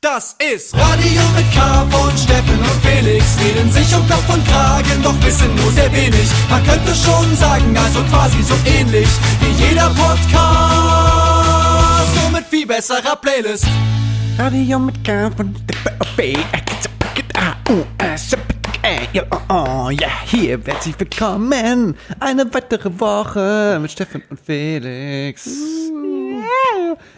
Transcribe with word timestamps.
Das 0.00 0.36
ist 0.38 0.76
Radio 0.76 1.22
mit 1.34 1.52
K 1.52 1.84
von 1.90 2.16
Steffen 2.16 2.56
und 2.56 2.84
Felix. 2.86 3.36
Reden 3.40 3.68
sich 3.72 3.92
um 3.96 4.06
Kopf 4.06 4.32
und 4.32 4.46
Kragen, 4.46 5.02
doch 5.02 5.20
wissen 5.24 5.52
nur 5.56 5.72
sehr 5.72 5.92
wenig. 5.92 6.30
Man 6.48 6.62
könnte 6.62 6.94
schon 6.94 7.34
sagen, 7.34 7.76
also 7.76 8.00
quasi 8.04 8.40
so 8.44 8.54
ähnlich 8.64 9.08
wie 9.40 9.50
jeder 9.64 9.90
Podcast. 9.90 10.14
Nur 12.14 12.30
mit 12.30 12.44
viel 12.44 12.64
besserer 12.64 13.16
Playlist. 13.16 13.66
Radio 14.38 14.78
mit 14.78 15.02
K 15.02 15.32
von 15.32 15.52
B. 16.16 16.36
Oh 19.48 19.90
ja, 19.90 20.08
hier 20.26 20.60
herzlich 20.64 20.94
willkommen. 21.00 21.96
Eine 22.20 22.54
weitere 22.54 23.00
Woche 23.00 23.80
mit 23.82 23.90
Steffen 23.90 24.22
und 24.30 24.38
Felix. 24.38 25.50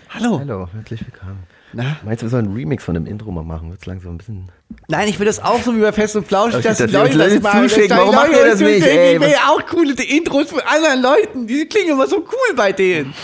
Hallo. 0.09 0.39
Hallo, 0.41 0.67
herzlich 0.73 1.05
willkommen. 1.05 1.50
Na? 1.73 1.97
Meinst 2.05 2.23
du, 2.23 2.27
wir 2.27 2.31
sollen 2.31 2.47
einen 2.47 2.55
Remix 2.57 2.85
von 2.85 2.95
dem 2.95 3.07
Intro 3.07 3.31
mal 3.31 3.45
machen? 3.45 3.71
Wird's 3.71 3.87
langsam 3.87 4.15
ein 4.15 4.19
bisschen. 4.19 4.51
Nein, 4.89 5.09
ich 5.09 5.19
will 5.19 5.27
das 5.27 5.41
auch 5.43 5.63
so 5.63 5.75
wie 5.77 5.81
bei 5.81 5.93
Fest 5.93 6.17
und 6.17 6.27
Flauschig, 6.27 6.63
dass 6.63 6.79
die 6.79 6.85
Leute 6.85 7.17
das 7.19 7.41
machen. 7.41 7.69
zuschicken. 7.69 7.97
Warum 7.97 8.15
macht 8.15 8.31
ihr 8.33 8.45
das 8.45 8.61
nicht, 8.61 8.85
ey? 8.87 9.15
Ich 9.17 9.21
will 9.21 9.35
auch 9.49 9.65
coole 9.67 9.93
Intros 9.93 10.51
von 10.51 10.61
anderen 10.61 11.03
Leuten. 11.03 11.47
Die 11.47 11.67
klingen 11.67 11.93
immer 11.93 12.07
so 12.07 12.17
cool 12.19 12.57
bei 12.57 12.73
denen. 12.73 13.15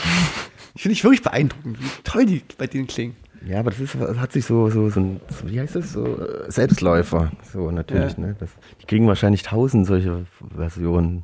Ich 0.74 0.82
finde 0.82 0.92
ich 0.92 1.02
wirklich 1.04 1.22
beeindruckend, 1.22 1.78
wie 1.80 1.88
toll 2.04 2.26
die 2.26 2.42
bei 2.58 2.66
denen 2.66 2.86
klingen. 2.86 3.16
Ja, 3.46 3.60
aber 3.60 3.70
das 3.70 3.78
ist, 3.80 3.94
das 3.98 4.18
hat 4.18 4.32
sich 4.32 4.44
so, 4.44 4.70
so, 4.70 4.90
so 4.90 4.98
ein, 5.00 5.20
wie 5.44 5.60
heißt 5.60 5.76
das, 5.76 5.92
so 5.92 6.04
äh, 6.04 6.50
Selbstläufer. 6.50 7.30
So, 7.52 7.70
natürlich, 7.70 8.12
Ja. 8.14 8.18
ne? 8.26 8.36
Das, 8.40 8.50
die 8.82 8.86
kriegen 8.86 9.06
wahrscheinlich 9.06 9.42
tausend 9.44 9.86
solche 9.86 10.26
Versionen. 10.56 11.22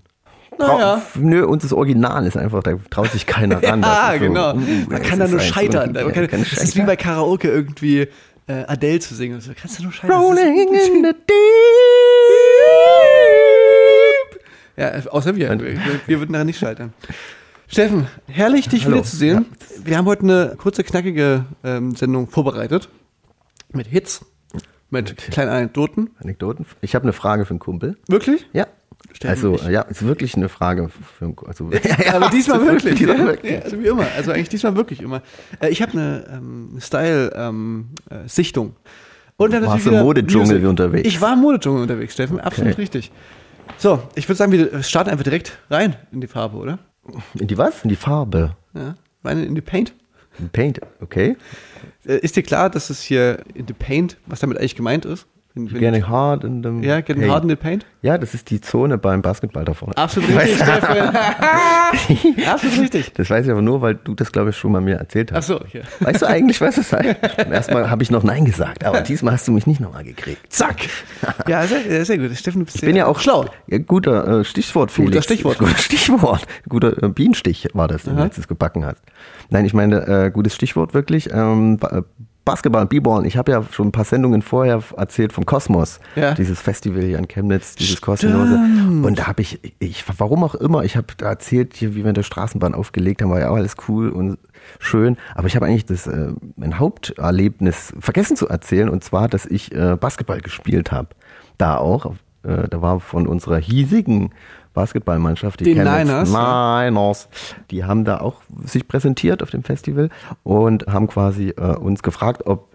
Naja. 0.59 1.03
Nö, 1.17 1.45
und 1.47 1.65
das 1.65 1.73
Original 1.73 2.27
ist 2.27 2.37
einfach, 2.37 2.63
da 2.63 2.75
traut 2.91 3.11
sich 3.11 3.27
keiner 3.27 3.63
ran. 3.63 3.83
Ja, 3.83 4.13
so, 4.15 4.19
genau. 4.21 4.55
mm, 4.55 4.87
Man 4.91 5.01
es 5.03 5.09
kann 5.09 5.19
da 5.19 5.27
nur 5.29 5.41
scheitern. 5.41 5.95
ja, 5.95 6.05
Man 6.05 6.13
kann, 6.13 6.27
kann 6.29 6.41
das 6.49 6.53
ist 6.63 6.77
wie 6.77 6.83
bei 6.83 6.97
Karaoke 6.97 7.49
irgendwie 7.49 8.09
äh, 8.47 8.65
Adele 8.67 9.01
zu 9.01 9.15
singen. 9.15 9.41
Du 9.45 9.55
kannst 9.55 9.79
da 9.79 9.83
nur 9.83 9.93
scheitern. 9.93 10.21
Rolling 10.21 10.57
in 10.59 11.05
the 11.05 11.13
deep. 14.33 14.41
ja, 14.77 15.11
außer 15.11 15.37
wir. 15.37 15.59
Wir, 15.61 15.79
wir 16.07 16.19
würden 16.21 16.33
daran 16.33 16.47
nicht 16.47 16.59
scheitern. 16.59 16.93
Steffen, 17.69 18.07
herrlich, 18.27 18.69
dich 18.69 18.85
Hallo. 18.85 18.97
wiederzusehen. 18.97 19.47
Wir 19.83 19.97
haben 19.97 20.07
heute 20.07 20.23
eine 20.25 20.55
kurze, 20.59 20.85
knackige 20.85 21.47
ähm, 21.65 21.95
Sendung 21.95 22.29
vorbereitet. 22.29 22.91
Mit 23.73 23.87
Hits, 23.87 24.27
mit 24.91 25.17
kleinen 25.17 25.49
Anekdoten. 25.51 26.11
Anekdoten. 26.21 26.67
Ich 26.83 26.95
habe 26.95 27.05
eine 27.05 27.15
Frage 27.15 27.47
für 27.47 27.51
einen 27.53 27.59
Kumpel. 27.61 27.97
Wirklich? 28.09 28.47
Ja. 28.53 28.67
Also, 29.25 29.57
ja, 29.69 29.83
ist 29.83 30.05
wirklich 30.05 30.37
eine 30.37 30.49
Frage 30.49 30.89
für 30.89 31.35
also, 31.47 31.71
Aber 32.13 32.29
diesmal 32.31 32.65
wirklich. 32.67 32.97
diesmal 32.97 33.19
ja? 33.19 33.27
wirklich. 33.27 33.53
Ja, 33.53 33.61
also 33.61 33.81
wie 33.81 33.87
immer. 33.87 34.07
Also 34.17 34.33
eigentlich 34.33 34.49
diesmal 34.49 34.75
wirklich 34.77 35.01
immer. 35.01 35.23
Äh, 35.61 35.69
ich 35.69 35.83
habe 35.83 35.93
eine 35.93 36.25
ähm, 36.33 36.71
Style-Sichtung. 36.81 38.75
Und 39.37 39.53
dann 39.53 39.63
Warst 39.63 39.77
natürlich 39.77 39.93
du 39.93 39.99
im 39.99 40.05
Modedschungel 40.07 40.55
Music. 40.55 40.69
unterwegs? 40.69 41.09
Ich 41.09 41.21
war 41.21 41.33
im 41.35 41.41
Modedschungel 41.41 41.83
unterwegs, 41.83 42.13
Steffen. 42.15 42.41
Absolut 42.41 42.79
richtig. 42.79 43.11
So, 43.79 44.03
ich 44.15 44.29
würde 44.29 44.37
sagen, 44.37 44.53
wir 44.53 44.83
starten 44.83 45.11
einfach 45.11 45.25
direkt 45.25 45.59
rein 45.71 45.97
in 46.13 46.21
die 46.21 46.27
Farbe, 46.27 46.57
oder? 46.57 46.79
In 47.39 47.47
die 47.47 47.59
was? 47.59 47.83
In 47.83 47.89
die 47.89 47.97
Farbe. 47.97 48.57
Ja. 48.75 48.95
Rein 49.25 49.43
in 49.43 49.55
die 49.55 49.61
Paint. 49.61 49.95
In 50.39 50.49
Paint, 50.49 50.81
okay. 51.01 51.37
Äh, 52.07 52.19
ist 52.19 52.37
dir 52.37 52.43
klar, 52.43 52.71
dass 52.71 52.91
es 52.91 53.03
hier 53.03 53.41
in 53.55 53.67
the 53.67 53.75
Paint, 53.75 54.17
was 54.27 54.41
damit 54.41 54.59
eigentlich 54.59 54.77
gemeint 54.77 55.05
ist? 55.05 55.27
Wenn- 55.55 55.71
wenn- 55.71 55.81
Getting 55.81 56.09
hard 56.09 56.45
in 56.45 56.63
the 56.63 56.87
Ja, 56.87 57.01
getting 57.01 57.21
paint. 57.23 57.31
hard 57.33 57.43
in 57.45 57.51
the 57.51 57.57
Paint? 57.57 57.87
Ja, 58.01 58.17
das 58.19 58.33
ist 58.35 58.49
die 58.51 58.61
Zone 58.61 58.97
beim 58.99 59.21
Basketball 59.23 59.65
da 59.65 59.75
vorne. 59.75 59.97
Absolut 59.97 60.31
richtig, 60.35 60.57
Steffen. 60.57 61.17
Absolut 62.47 62.79
richtig. 62.81 63.13
Das 63.15 63.29
weiß 63.31 63.45
ich 63.45 63.53
aber 63.53 63.63
nur, 63.63 63.83
weil 63.83 63.95
du 63.97 64.15
das, 64.15 64.33
glaube 64.33 64.51
ich, 64.51 64.57
schon 64.57 64.73
mal 64.73 64.81
mir 64.81 64.97
erzählt 64.97 65.31
Ach 65.33 65.37
hast. 65.37 65.49
so, 65.49 65.61
hier. 65.67 65.83
Weißt 66.01 66.23
du 66.23 66.27
eigentlich, 66.27 66.61
was 66.61 66.77
das 66.77 66.93
heißt? 66.93 67.17
Erstmal 67.51 67.91
habe 67.91 68.03
ich 68.03 68.11
noch 68.11 68.23
Nein 68.23 68.45
gesagt, 68.45 68.85
aber 68.85 69.03
diesmal 69.03 69.35
hast 69.35 69.47
du 69.47 69.53
mich 69.53 69.67
nicht 69.67 69.81
nochmal 69.81 70.05
gekriegt. 70.05 70.41
Zack. 70.53 70.77
Ja, 71.47 71.67
sehr, 71.67 72.05
sehr 72.05 72.19
gut. 72.19 72.35
Steffen, 72.37 72.61
du 72.61 72.65
bist 72.65 72.77
Ich 72.77 72.83
bin 72.83 72.97
ja 72.97 73.07
auch 73.07 73.21
schlau. 73.21 73.45
Ja, 73.67 73.79
guter 73.79 74.41
äh, 74.41 74.45
Stichwort, 74.45 74.91
Felix. 74.91 75.13
Guter 75.13 75.23
Stichwort. 75.23 75.59
Guter 75.59 75.77
Stichwort. 75.77 76.47
Guter 76.69 77.03
äh, 77.03 77.09
Bienenstich 77.09 77.69
war 77.75 77.89
das, 77.89 78.05
den 78.05 78.17
du 78.17 78.23
letztes 78.23 78.49
gebacken 78.49 78.85
hast. 78.87 79.03
Nein, 79.51 79.65
ich 79.67 79.75
meine, 79.75 80.07
äh, 80.27 80.31
gutes 80.31 80.55
Stichwort 80.55 80.95
wirklich. 80.95 81.31
Ähm, 81.33 81.79
Ba- 82.45 82.53
Basketball, 82.53 82.87
B-Ball. 82.87 83.27
Ich 83.27 83.37
habe 83.37 83.53
ja 83.53 83.63
schon 83.71 83.89
ein 83.89 83.93
paar 83.93 84.05
Sendungen 84.05 84.43
vorher 84.43 84.83
erzählt 84.97 85.33
vom 85.33 85.47
Kosmos. 85.47 86.01
Ja. 86.17 86.35
Dieses 86.35 86.61
Festival 86.61 87.03
hier 87.03 87.19
in 87.19 87.29
Chemnitz, 87.29 87.75
dieses 87.77 88.01
kostenlose. 88.01 88.55
Und 88.55 89.19
da 89.19 89.27
habe 89.27 89.43
ich, 89.43 89.61
ich, 89.79 90.05
warum 90.19 90.45
auch 90.45 90.55
immer, 90.55 90.85
ich 90.85 90.97
habe 90.97 91.07
da 91.17 91.31
erzählt, 91.31 91.75
hier, 91.75 91.95
wie 91.95 92.03
wir 92.03 92.09
in 92.09 92.15
der 92.15 92.23
Straßenbahn 92.23 92.75
aufgelegt 92.75 93.23
haben, 93.23 93.31
war 93.31 93.41
ja 93.41 93.51
auch 93.51 93.57
alles 93.57 93.77
cool 93.89 94.11
und 94.11 94.39
schön. 94.79 95.17
Aber 95.35 95.47
ich 95.47 95.57
habe 95.57 95.67
eigentlich 95.67 95.87
das, 95.87 96.07
äh, 96.07 96.33
mein 96.57 96.79
Haupterlebnis 96.79 97.95
vergessen 98.01 98.37
zu 98.37 98.49
erzählen. 98.49 98.89
Und 98.89 99.03
zwar, 99.05 99.29
dass 99.29 99.47
ich 99.47 99.73
äh, 99.75 99.97
Basketball 99.97 100.41
gespielt 100.41 100.93
habe. 100.93 101.09
Da 101.59 101.77
auch. 101.79 102.15
Äh, 102.43 102.69
da 102.69 102.83
war 102.83 103.01
von 103.01 103.27
unserer 103.27 103.59
hiesigen 103.59 104.31
Basketballmannschaft, 104.73 105.61
die 105.61 105.75
Den 105.75 105.85
Niners. 105.85 106.31
Niners, 106.31 107.29
die 107.71 107.85
haben 107.85 108.05
da 108.05 108.19
auch 108.21 108.43
sich 108.65 108.89
präsentiert 108.89 109.43
auf 109.43 109.51
dem 109.51 109.63
Festival 109.63 110.09
und 110.43 110.87
haben 110.87 111.07
quasi 111.07 111.51
äh, 111.51 111.77
uns 111.77 112.03
gefragt, 112.03 112.47
ob 112.47 112.73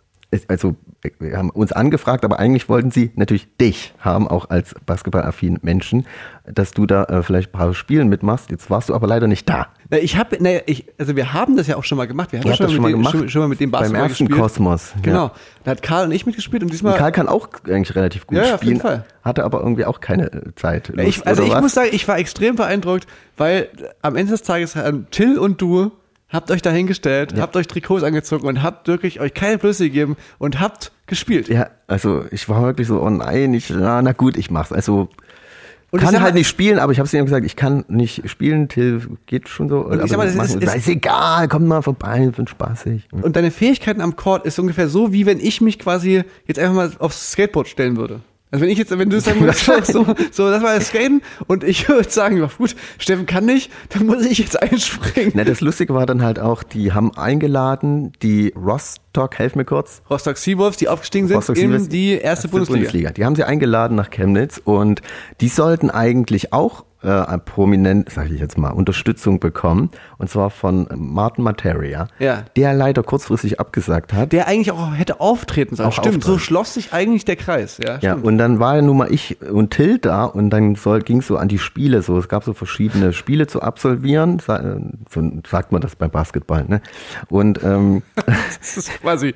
also 0.49 0.75
wir 1.19 1.37
haben 1.37 1.49
uns 1.49 1.71
angefragt, 1.71 2.25
aber 2.25 2.37
eigentlich 2.37 2.67
wollten 2.67 2.91
sie 2.91 3.11
natürlich 3.15 3.47
dich 3.57 3.93
haben, 3.99 4.27
auch 4.27 4.49
als 4.49 4.75
basketballaffinen 4.85 5.59
Menschen, 5.61 6.05
dass 6.45 6.71
du 6.71 6.85
da 6.85 7.05
äh, 7.05 7.23
vielleicht 7.23 7.49
ein 7.49 7.51
paar 7.53 7.73
Spielen 7.73 8.09
mitmachst. 8.09 8.51
Jetzt 8.51 8.69
warst 8.69 8.89
du 8.89 8.93
aber 8.95 9.07
leider 9.07 9.27
nicht 9.27 9.47
da. 9.47 9.67
Na, 9.89 9.97
Ich 9.99 10.17
habe, 10.17 10.41
naja, 10.43 10.59
ich, 10.65 10.85
also 10.97 11.15
wir 11.15 11.31
haben 11.31 11.55
das 11.55 11.67
ja 11.67 11.77
auch 11.77 11.85
schon 11.85 11.97
mal 11.97 12.07
gemacht. 12.07 12.33
Wir 12.33 12.39
haben 12.39 12.47
ja 12.47 12.55
schon, 12.55 12.69
schon 12.69 12.81
mal 12.81 12.89
dem, 12.89 12.97
gemacht? 12.99 13.15
Schon, 13.17 13.29
schon 13.29 13.41
mal 13.41 13.47
mit 13.47 13.59
dem 13.61 13.71
Beim 13.71 13.81
Basketball 13.83 14.09
ersten 14.09 14.25
gespielt. 14.25 14.41
Kosmos. 14.41 14.91
ja. 14.95 15.01
Genau. 15.01 15.31
Da 15.63 15.71
hat 15.71 15.81
Karl 15.81 16.05
und 16.05 16.11
ich 16.11 16.25
mitgespielt 16.25 16.61
und 16.61 16.73
diesmal. 16.73 16.97
Karl 16.97 17.13
kann 17.13 17.29
auch 17.29 17.47
eigentlich 17.65 17.95
relativ 17.95 18.27
gut 18.27 18.37
Ja, 18.37 18.45
ja, 18.45 18.55
auf 18.55 18.63
jeden 18.63 18.79
spielen, 18.79 18.81
Fall. 18.99 19.05
hatte 19.23 19.45
aber 19.45 19.61
irgendwie 19.61 19.85
auch 19.85 20.01
keine 20.01 20.31
äh, 20.31 20.55
Zeit. 20.55 20.89
Ja, 20.89 21.03
ich, 21.03 21.17
Lust 21.17 21.27
also 21.27 21.43
ich 21.43 21.51
was? 21.51 21.61
muss 21.61 21.73
sagen, 21.73 21.89
ich 21.93 22.05
war 22.07 22.17
extrem 22.17 22.57
beeindruckt, 22.57 23.07
weil 23.37 23.69
am 24.01 24.17
Ende 24.17 24.31
des 24.33 24.43
Tages 24.43 24.75
haben 24.75 25.07
Till 25.09 25.37
und 25.37 25.61
du 25.61 25.91
habt 26.29 26.51
euch 26.51 26.61
dahingestellt, 26.61 27.39
habt 27.39 27.55
euch 27.55 27.67
Trikots 27.67 28.03
angezogen 28.03 28.47
und 28.47 28.63
habt 28.63 28.87
wirklich 28.87 29.19
euch 29.19 29.33
keine 29.33 29.57
Blöße 29.57 29.85
gegeben 29.85 30.17
und 30.37 30.59
habt 30.59 30.91
gespielt. 31.05 31.47
Ja, 31.47 31.69
also 31.87 32.25
ich 32.31 32.47
war 32.49 32.61
wirklich 32.63 32.87
so, 32.87 33.01
oh 33.01 33.09
nein, 33.09 33.53
ich, 33.53 33.69
na, 33.69 34.01
na 34.01 34.11
gut, 34.11 34.37
ich 34.37 34.51
mach's. 34.51 34.71
Also 34.73 35.09
Und 35.89 35.99
ich 35.99 36.05
kann 36.05 36.15
halt 36.21 36.33
mal- 36.33 36.37
nicht 36.39 36.49
spielen, 36.49 36.79
aber 36.79 36.91
ich 36.91 36.99
habe 36.99 37.09
ihm 37.17 37.23
gesagt, 37.25 37.45
ich 37.45 37.55
kann 37.55 37.85
nicht 37.87 38.29
spielen, 38.29 38.67
Till 38.67 39.01
geht 39.25 39.47
schon 39.47 39.69
so. 39.69 39.89
ich 39.91 40.09
sag 40.09 40.17
mal, 40.17 40.25
das 40.31 40.35
ist- 40.55 40.61
ist- 40.61 40.75
ist 40.75 40.87
egal, 40.89 41.47
komm 41.47 41.65
mal 41.65 41.81
vorbei, 41.81 42.29
wird 42.35 42.49
spaßig. 42.49 43.07
Und 43.11 43.35
deine 43.37 43.51
Fähigkeiten 43.51 44.01
am 44.01 44.15
Court 44.17 44.45
ist 44.45 44.59
ungefähr 44.59 44.89
so, 44.89 45.13
wie 45.13 45.25
wenn 45.25 45.39
ich 45.39 45.61
mich 45.61 45.79
quasi 45.79 46.23
jetzt 46.45 46.59
einfach 46.59 46.75
mal 46.75 46.91
aufs 46.99 47.31
Skateboard 47.31 47.69
stellen 47.69 47.95
würde. 47.95 48.19
Also 48.49 48.63
wenn 48.63 48.69
ich 48.69 48.77
jetzt, 48.77 48.97
wenn 48.97 49.09
du 49.09 49.19
sagen 49.19 49.41
würdest, 49.41 49.65
so, 49.65 49.81
so, 49.81 50.05
so, 50.31 50.49
das 50.49 50.63
war 50.63 50.75
das 50.75 50.87
Skaten 50.87 51.21
und 51.47 51.65
ich 51.65 51.89
würde 51.89 52.09
sagen, 52.09 52.49
gut, 52.57 52.75
Steffen 52.97 53.25
kann 53.25 53.45
nicht, 53.45 53.71
dann 53.89 54.05
muss 54.05 54.25
ich 54.25 54.37
jetzt 54.37 54.61
einspringen. 54.61 55.33
Na, 55.35 55.43
das 55.43 55.59
Lustige 55.59 55.93
war 55.93 56.05
dann 56.05 56.23
halt 56.23 56.39
auch, 56.39 56.63
die 56.63 56.93
haben 56.93 57.13
eingeladen, 57.17 58.13
die 58.21 58.53
Rostock, 59.17 59.39
helf 59.39 59.55
mir 59.55 59.65
kurz, 59.65 60.01
Rostock 60.09 60.37
Seawolves, 60.37 60.77
die 60.77 60.87
aufgestiegen 60.87 61.27
sind 61.27 61.37
Rostock 61.37 61.57
in 61.57 61.63
Seawolves, 61.63 61.89
die 61.89 62.11
erste, 62.11 62.47
Bundesliga. 62.49 63.09
Die 63.11 63.25
haben 63.25 63.35
sie 63.35 63.43
eingeladen 63.43 63.95
nach 63.95 64.11
Chemnitz 64.11 64.61
und 64.63 65.01
die 65.41 65.47
sollten 65.49 65.89
eigentlich 65.89 66.53
auch 66.53 66.85
äh, 67.03 67.37
prominent, 67.37 68.09
sage 68.09 68.33
ich 68.33 68.39
jetzt 68.39 68.57
mal, 68.57 68.71
Unterstützung 68.71 69.39
bekommen. 69.39 69.91
Und 70.17 70.31
zwar 70.31 70.49
von 70.49 70.87
Martin 70.95 71.43
Materia, 71.43 72.07
Ja. 72.17 72.43
der 72.55 72.73
leider 72.73 73.03
kurzfristig 73.03 73.59
abgesagt 73.59 74.13
hat. 74.13 74.31
Der 74.33 74.47
eigentlich 74.47 74.71
auch 74.71 74.95
hätte 74.95 75.19
auftreten 75.19 75.75
sollen. 75.75 75.89
Auch 75.89 75.93
Stimmt, 75.93 76.23
so 76.23 76.31
auftreten. 76.31 76.39
schloss 76.39 76.73
sich 76.73 76.93
eigentlich 76.93 77.23
der 77.23 77.35
Kreis. 77.35 77.77
Ja, 77.77 77.99
Ja, 78.01 78.11
stimmt. 78.13 78.25
und 78.25 78.39
dann 78.39 78.59
war 78.59 78.77
ja 78.77 78.81
nun 78.81 78.97
mal 78.97 79.13
ich 79.13 79.37
und 79.41 79.69
Till 79.71 79.99
da 79.99 80.23
und 80.25 80.49
dann 80.49 80.73
ging 81.05 81.19
es 81.19 81.27
so 81.27 81.37
an 81.37 81.47
die 81.47 81.59
Spiele. 81.59 82.01
So, 82.01 82.17
es 82.17 82.29
gab 82.29 82.43
so 82.43 82.53
verschiedene 82.53 83.13
Spiele 83.13 83.45
zu 83.45 83.61
absolvieren. 83.61 84.39
Äh, 84.47 84.79
so 85.11 85.21
sagt 85.47 85.71
man 85.71 85.81
das 85.81 85.95
beim 85.95 86.09
Basketball, 86.09 86.65
ne? 86.67 86.81
Und, 87.29 87.63
ähm, 87.63 88.01
quasi 89.07 89.33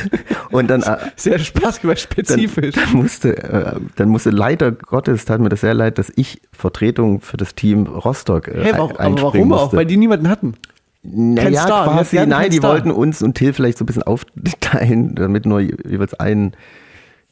und 0.50 0.68
dann, 0.70 0.82
äh, 0.82 0.96
sehr 1.16 1.36
dann, 1.38 1.46
basketball-spezifisch. 1.62 2.74
dann 2.74 2.92
musste, 2.94 3.36
äh, 3.36 3.76
dann 3.96 4.08
musste 4.08 4.30
leider 4.30 4.72
Gottes, 4.72 5.24
tat 5.24 5.40
mir 5.40 5.48
das 5.50 5.60
sehr 5.60 5.74
leid, 5.74 5.98
dass 5.98 6.10
ich 6.16 6.40
Vertretung 6.52 7.20
für 7.20 7.36
das 7.36 7.54
Team 7.54 7.86
Rostock 7.86 8.48
äh, 8.48 8.62
Hey, 8.64 8.72
warum, 8.76 8.90
aber 8.92 9.00
einspringen 9.00 9.18
warum 9.22 9.52
auch? 9.52 9.62
musste. 9.64 9.76
Weil 9.76 9.86
die 9.86 9.96
niemanden 9.96 10.28
hatten. 10.28 10.54
naja, 11.02 11.62
Star, 11.62 11.84
quasi, 11.84 12.16
nein, 12.16 12.30
keinen 12.30 12.50
die 12.50 12.56
Star. 12.58 12.70
wollten 12.72 12.90
uns 12.90 13.22
und 13.22 13.34
Till 13.34 13.52
vielleicht 13.52 13.78
so 13.78 13.84
ein 13.84 13.86
bisschen 13.86 14.02
aufteilen, 14.02 15.14
damit 15.14 15.46
nur 15.46 15.60
je- 15.60 15.76
jeweils 15.86 16.14
ein, 16.14 16.52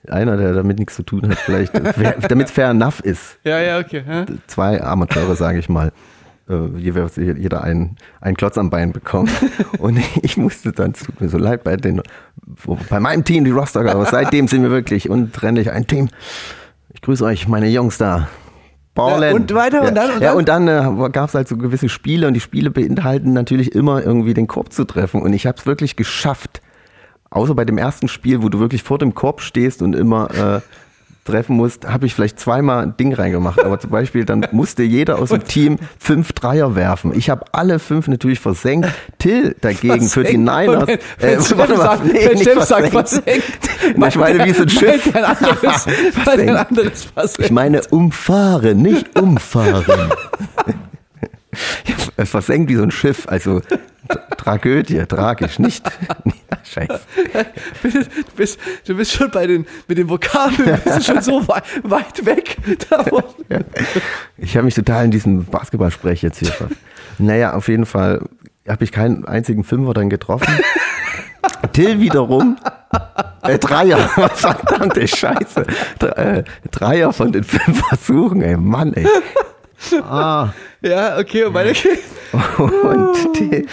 einer, 0.09 0.37
der 0.37 0.53
damit 0.55 0.79
nichts 0.79 0.95
zu 0.97 1.03
tun 1.03 1.29
hat, 1.29 1.39
vielleicht, 1.39 1.73
damit 2.31 2.47
es 2.49 2.53
fair 2.53 2.71
enough 2.71 3.01
ist. 3.01 3.39
Ja, 3.45 3.61
ja, 3.61 3.79
okay. 3.79 4.03
Ja? 4.09 4.27
zwei 4.47 4.83
Amateure, 4.83 5.35
sage 5.37 5.59
ich 5.59 5.69
mal, 5.69 5.93
äh, 6.49 6.79
jeweils 6.79 7.17
jeder 7.17 7.63
einen, 7.63 7.97
einen 8.21 8.37
Klotz 8.37 8.59
am 8.59 8.71
Bein 8.71 8.93
bekommen. 8.93 9.31
Und 9.79 9.99
ich 10.23 10.37
musste 10.37 10.73
dann, 10.73 10.93
es 10.93 11.05
tut 11.05 11.21
mir 11.21 11.29
so 11.29 11.39
leid, 11.39 11.65
bei, 11.65 11.77
den, 11.77 12.03
bei 12.91 13.01
meinem 13.01 13.25
Team, 13.25 13.45
die 13.45 13.51
Rostocker, 13.51 13.93
aber 13.93 14.07
seitdem 14.07 14.49
sind 14.49 14.63
wir 14.63 14.71
wirklich 14.71 15.11
untrennlich 15.11 15.71
ein 15.71 15.87
Team. 15.87 16.09
Ich 16.93 17.03
grüße 17.03 17.25
euch, 17.25 17.49
meine 17.49 17.69
Jungs 17.69 17.99
da. 17.99 18.29
Ballen. 18.95 19.31
Ja, 19.31 19.37
und 19.37 19.55
weiter, 19.55 19.83
und 19.83 19.95
dann, 19.95 20.11
und 20.11 20.21
ja, 20.21 20.29
dann? 20.31 20.37
und 20.39 20.49
dann 20.49 20.69
äh, 20.69 21.11
gab 21.11 21.29
es 21.29 21.35
halt 21.35 21.47
so 21.47 21.57
gewisse 21.57 21.89
Spiele 21.89 22.27
und 22.27 22.35
die 22.35 22.41
Spiele 22.41 22.71
beinhalten 22.71 23.33
natürlich 23.33 23.73
immer 23.73 24.03
irgendwie 24.03 24.35
den 24.35 24.49
Korb 24.49 24.73
zu 24.73 24.85
treffen. 24.85 25.23
Und 25.23 25.33
ich 25.33 25.47
habe 25.47 25.57
es 25.57 25.67
wirklich 25.67 25.95
geschafft, 25.95 26.61
außer 27.31 27.55
bei 27.55 27.65
dem 27.65 27.79
ersten 27.79 28.09
Spiel, 28.09 28.43
wo 28.43 28.49
du 28.49 28.59
wirklich 28.59 28.83
vor 28.83 28.99
dem 28.99 29.15
Korb 29.15 29.41
stehst 29.41 29.83
und 29.83 29.95
immer 29.95 30.31
äh, 30.35 30.61
treffen 31.29 31.57
musst, 31.57 31.87
habe 31.87 32.07
ich 32.07 32.15
vielleicht 32.15 32.41
zweimal 32.41 32.83
ein 32.83 32.97
Ding 32.97 33.15
reingemacht. 33.15 33.63
Aber 33.63 33.79
zum 33.79 33.91
Beispiel, 33.91 34.25
dann 34.25 34.47
musste 34.53 34.83
jeder 34.83 35.19
aus 35.19 35.31
dem 35.31 35.45
Team 35.45 35.79
fünf 35.99 36.33
Dreier 36.33 36.75
werfen. 36.75 37.13
Ich 37.15 37.31
habe 37.31 37.45
alle 37.53 37.79
fünf 37.79 38.09
natürlich 38.09 38.41
versenkt. 38.41 38.89
Till 39.19 39.55
dagegen 39.61 40.09
für 40.09 40.25
die 40.25 40.39
Niners. 40.39 40.89
Wenn, 40.89 40.99
wenn 41.19 41.39
äh, 41.39 41.59
warte 41.59 41.75
mal, 41.75 41.83
sagt, 41.83 42.05
nee, 42.07 42.29
wenn 42.29 42.39
sagt, 42.39 42.89
versenkt. 42.89 42.93
versenkt. 42.93 43.45
Ich 44.09 44.17
meine, 44.17 44.45
wie 44.45 44.53
so 44.53 44.63
ein 44.63 44.69
Schiff. 44.69 45.15
Ein 45.15 45.25
anderes, 45.25 45.87
ein 46.27 46.57
anderes 46.57 47.05
versenkt. 47.05 47.47
Ich 47.47 47.51
meine 47.51 47.81
umfahren, 47.91 48.83
nicht 48.83 49.19
umfahren. 49.19 49.85
Ja, 52.17 52.25
Versenkt 52.25 52.69
wie 52.71 52.75
so 52.77 52.83
ein 52.83 52.91
Schiff, 52.91 53.27
also 53.29 53.63
Tra- 54.09 54.37
Tragödie, 54.37 55.05
tragisch, 55.07 55.59
nicht. 55.59 55.85
Ja, 56.09 56.17
scheiße. 56.65 57.01
du, 57.83 57.91
bist, 58.37 58.59
du 58.87 58.97
bist 58.97 59.13
schon 59.13 59.31
bei 59.31 59.47
den, 59.47 59.67
mit 59.87 59.99
den 59.99 60.09
Vokabeln, 60.09 60.79
bist 60.85 60.99
du 60.99 61.03
schon 61.15 61.23
so 61.23 61.47
weit, 61.49 61.65
weit 61.85 62.25
weg 62.27 62.57
davon. 62.91 63.23
Ja. 63.51 63.61
Ich 64.37 64.57
habe 64.57 64.67
mich 64.67 64.75
total 64.75 65.07
in 65.07 65.11
diesem 65.11 65.45
Basketballsprech 65.47 66.21
jetzt 66.21 66.39
hier. 66.41 66.49
ver- 66.53 66.69
Naja, 67.19 67.55
auf 67.55 67.69
jeden 67.69 67.87
Fall 67.87 68.21
habe 68.69 68.85
ich 68.85 68.93
keinen 68.93 69.25
einzigen 69.25 69.65
Fünfer 69.65 69.95
dann 69.95 70.11
getroffen. 70.11 70.53
Till 71.73 71.99
wiederum, 72.01 72.59
äh, 73.43 73.59
Dreier, 73.59 73.97
verdammte 74.35 75.09
Scheiße. 75.09 75.65
Äh, 76.17 76.45
Dreier 76.71 77.13
von 77.15 77.33
den 77.33 77.43
fünf 77.45 77.87
Versuchen, 77.89 78.43
ey, 78.43 78.57
Mann, 78.59 78.93
ey. 78.93 79.07
Ah. 80.03 80.53
Ja, 80.81 81.19
okay, 81.19 81.43
und 81.43 81.55
weiter 81.55 81.73
geht's. 81.73 82.05
Und 82.57 83.35
Till, 83.35 83.67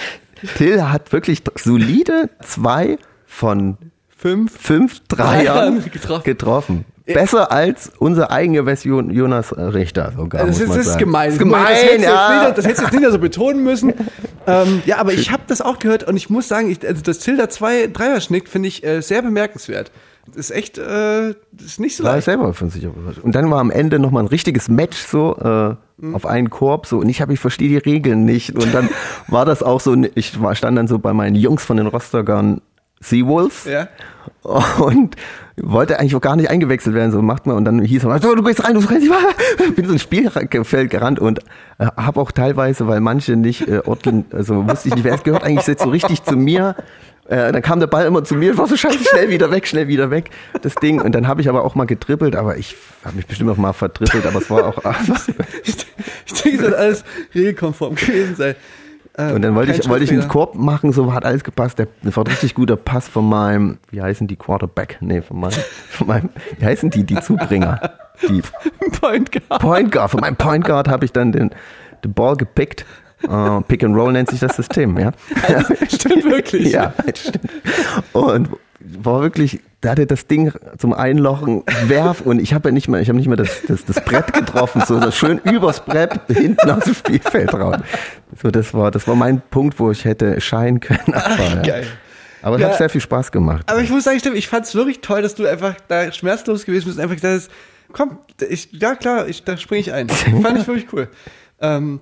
Till 0.57 0.89
hat 0.89 1.11
wirklich 1.13 1.43
solide 1.55 2.31
zwei 2.41 2.97
von 3.27 3.77
Fünf. 4.17 4.59
fünf 4.59 5.01
Dreiern 5.07 5.83
getroffen. 5.91 6.23
getroffen. 6.23 6.85
Besser 7.05 7.51
als 7.51 7.91
unsere 7.99 8.31
eigene 8.31 8.63
Version 8.63 9.11
Jonas 9.11 9.55
Richter 9.55 10.13
sogar. 10.17 10.47
Das 10.47 10.59
muss 10.59 10.69
ist, 10.69 10.75
ist 10.77 10.85
sagen. 10.87 10.99
gemein. 10.99 11.27
Das 11.27 11.33
ist 11.35 11.39
gemein, 11.39 11.63
das 11.63 11.83
hättest 11.83 11.99
du 11.99 12.09
ja. 12.09 12.31
jetzt 12.31 12.45
nicht, 12.45 12.57
das 12.57 12.65
hättest 12.65 12.81
du 12.81 12.85
jetzt 12.85 12.99
nicht 13.01 13.11
so 13.11 13.19
betonen 13.19 13.63
müssen. 13.63 13.93
ähm, 14.47 14.81
ja, 14.87 14.97
aber 14.97 15.13
ich 15.13 15.31
habe 15.31 15.43
das 15.45 15.61
auch 15.61 15.77
gehört 15.77 16.05
und 16.05 16.17
ich 16.17 16.31
muss 16.31 16.47
sagen, 16.47 16.71
ich, 16.71 16.87
also 16.87 17.03
dass 17.03 17.19
Tilda 17.19 17.49
zwei 17.49 17.85
Dreier 17.85 18.19
schnickt, 18.19 18.49
finde 18.49 18.69
ich 18.69 18.83
äh, 18.83 19.01
sehr 19.01 19.21
bemerkenswert. 19.21 19.91
Das 20.27 20.49
ist 20.49 20.51
echt, 20.51 20.77
äh, 20.77 21.33
das 21.51 21.65
ist 21.65 21.79
nicht 21.79 21.95
so 21.97 22.03
war 22.03 22.11
ich 22.11 22.15
leicht. 22.15 22.25
selber 22.25 22.53
von 22.53 22.69
sich 22.69 22.83
überrascht. 22.83 23.19
Und 23.19 23.35
dann 23.35 23.49
war 23.51 23.59
am 23.59 23.69
Ende 23.71 23.99
nochmal 23.99 24.23
ein 24.23 24.27
richtiges 24.27 24.67
Match 24.69 24.97
so 24.97 25.35
äh, 25.37 25.75
Mhm. 25.97 26.13
auf 26.13 26.25
einen 26.25 26.49
Korb 26.49 26.87
so 26.87 26.97
und 26.99 27.07
ich 27.07 27.21
habe 27.21 27.31
ich 27.31 27.39
verstehe 27.39 27.69
die 27.69 27.77
Regeln 27.77 28.25
nicht 28.25 28.53
und 28.53 28.73
dann 28.75 28.89
war 29.29 29.45
das 29.45 29.63
auch 29.63 29.79
so 29.79 29.95
ich 30.15 30.41
war 30.41 30.53
stand 30.53 30.77
dann 30.77 30.89
so 30.89 30.99
bei 30.99 31.13
meinen 31.13 31.35
Jungs 31.37 31.63
von 31.63 31.77
den 31.77 31.87
Rostockern 31.87 32.59
Seawolves 32.99 33.63
Ja. 33.63 33.87
und 34.43 35.15
wollte 35.55 35.97
eigentlich 35.97 36.13
auch 36.15 36.19
gar 36.21 36.35
nicht 36.35 36.49
eingewechselt 36.49 36.95
werden 36.95 37.11
so 37.11 37.21
macht 37.21 37.45
man 37.45 37.55
und 37.55 37.63
dann 37.63 37.79
hieß 37.81 38.03
es 38.03 38.21
so 38.21 38.35
du 38.35 38.43
gehst 38.43 38.61
rein 38.65 38.73
du 38.73 38.81
rennst 38.81 39.09
bin 39.77 39.85
so 39.85 39.93
ins 39.93 40.01
Spielfeld 40.01 40.89
gerannt 40.89 41.19
und 41.19 41.39
äh, 41.77 41.85
habe 41.95 42.19
auch 42.19 42.33
teilweise 42.33 42.87
weil 42.89 42.99
manche 42.99 43.37
nicht 43.37 43.65
äh, 43.69 43.79
ordentlich 43.85 44.25
also 44.33 44.67
wusste 44.67 44.89
ich 44.89 44.95
nicht 44.95 45.05
wer 45.05 45.13
es 45.15 45.23
gehört 45.23 45.43
eigentlich 45.45 45.65
jetzt 45.65 45.83
so 45.83 45.89
richtig 45.91 46.23
zu 46.23 46.35
mir 46.35 46.75
äh, 47.27 47.51
dann 47.51 47.61
kam 47.61 47.79
der 47.79 47.87
Ball 47.87 48.05
immer 48.05 48.23
zu 48.23 48.35
mir, 48.35 48.57
war 48.57 48.67
so 48.67 48.77
scheiße, 48.77 49.03
schnell 49.03 49.29
wieder 49.29 49.49
weg, 49.51 49.67
schnell 49.67 49.87
wieder 49.87 50.11
weg, 50.11 50.29
das 50.61 50.75
Ding. 50.75 51.01
Und 51.01 51.13
dann 51.13 51.27
habe 51.27 51.41
ich 51.41 51.49
aber 51.49 51.63
auch 51.63 51.75
mal 51.75 51.85
getrippelt, 51.85 52.35
aber 52.35 52.57
ich 52.57 52.75
habe 53.03 53.15
mich 53.15 53.25
bestimmt 53.25 53.49
auch 53.49 53.57
mal 53.57 53.73
vertrippelt, 53.73 54.25
aber 54.25 54.39
es 54.39 54.49
war 54.49 54.67
auch. 54.67 54.83
Ich, 55.63 55.75
ich 56.25 56.41
denke, 56.41 56.57
es 56.57 56.63
wird 56.63 56.73
alles 56.75 57.03
regelkonform 57.33 57.95
gewesen 57.95 58.35
sein. 58.35 58.55
Ähm, 59.17 59.35
Und 59.35 59.41
dann 59.41 59.55
wollte 59.55 59.71
ich, 59.71 59.87
wollte 59.87 60.03
ich 60.03 60.11
einen. 60.11 60.27
Korb 60.27 60.55
machen, 60.55 60.91
so 60.91 61.13
hat 61.13 61.25
alles 61.25 61.43
gepasst. 61.43 61.79
Der, 61.79 61.87
das 62.03 62.15
war 62.17 62.25
ein 62.25 62.27
richtig 62.27 62.53
guter 62.53 62.75
Pass 62.75 63.07
von 63.07 63.27
meinem, 63.27 63.77
wie 63.89 64.01
heißen 64.01 64.27
die 64.27 64.35
Quarterback? 64.35 64.97
Nee, 64.99 65.21
von 65.21 65.39
meinem, 65.39 65.53
von 65.89 66.07
meinem 66.07 66.29
wie 66.59 66.65
heißen 66.65 66.89
die, 66.89 67.03
die 67.03 67.19
Zubringer? 67.21 67.79
Die 68.27 68.41
Point 68.99 69.31
Guard. 69.31 69.61
Point 69.61 69.91
Guard. 69.91 70.11
Von 70.11 70.19
meinem 70.19 70.35
Point 70.35 70.65
Guard 70.65 70.87
habe 70.89 71.05
ich 71.05 71.11
dann 71.11 71.31
den, 71.31 71.51
den 72.03 72.13
Ball 72.13 72.35
gepickt. 72.35 72.85
Äh, 73.29 73.61
Pick 73.67 73.83
and 73.83 73.95
Roll 73.95 74.11
nennt 74.13 74.29
sich 74.29 74.39
das 74.39 74.55
System, 74.55 74.97
ja. 74.99 75.11
Stimmt 75.89 76.25
wirklich. 76.25 76.71
Ja, 76.71 76.93
stimmt. 77.15 77.39
Und 78.13 78.49
war 78.79 79.21
wirklich, 79.21 79.61
da 79.81 79.91
hatte 79.91 80.05
das 80.05 80.27
Ding 80.27 80.51
zum 80.77 80.93
Einlochen, 80.93 81.63
werf 81.87 82.21
und 82.21 82.39
ich 82.39 82.53
habe 82.53 82.69
ja 82.69 82.73
nicht 82.73 82.87
mehr, 82.87 82.99
ich 83.01 83.07
habe 83.09 83.17
nicht 83.17 83.27
mehr 83.27 83.37
das, 83.37 83.63
das, 83.67 83.83
das 83.85 84.03
Brett 84.05 84.31
getroffen, 84.33 84.83
so, 84.85 84.99
so 85.01 85.09
schön 85.11 85.39
übers 85.39 85.79
Brett 85.83 86.19
hinten 86.27 86.69
aus 86.69 86.83
dem 86.83 86.93
Spielfeld 86.93 87.53
raus. 87.53 87.77
So, 88.41 88.51
das 88.51 88.73
war, 88.73 88.91
das 88.91 89.07
war 89.07 89.15
mein 89.15 89.41
Punkt, 89.49 89.79
wo 89.79 89.89
ich 89.91 90.05
hätte 90.05 90.39
scheinen 90.39 90.79
können. 90.81 91.13
Aber, 91.13 91.43
ja. 91.43 91.61
Geil. 91.63 91.87
aber 92.43 92.55
es 92.57 92.61
Ja. 92.61 92.67
hat 92.69 92.77
sehr 92.77 92.89
viel 92.89 93.01
Spaß 93.01 93.31
gemacht. 93.31 93.63
Aber 93.67 93.81
ich 93.81 93.89
muss 93.89 94.03
sagen, 94.03 94.19
stimmt, 94.19 94.37
ich 94.37 94.47
fand 94.47 94.65
es 94.65 94.75
wirklich 94.75 95.01
toll, 95.01 95.23
dass 95.23 95.33
du 95.33 95.47
einfach 95.47 95.75
da 95.87 96.11
schmerzlos 96.11 96.65
gewesen 96.65 96.85
bist 96.85 96.97
und 96.97 97.03
einfach 97.03 97.15
gesagt 97.15 97.33
hast, 97.35 97.51
komm, 97.91 98.19
ich, 98.47 98.69
ja 98.71 98.93
klar, 98.95 99.27
ich, 99.27 99.43
da 99.43 99.57
springe 99.57 99.81
ich 99.81 99.93
ein. 99.93 100.09
fand 100.43 100.59
ich 100.59 100.67
wirklich 100.67 100.87
cool. 100.93 101.07
Ähm, 101.59 102.01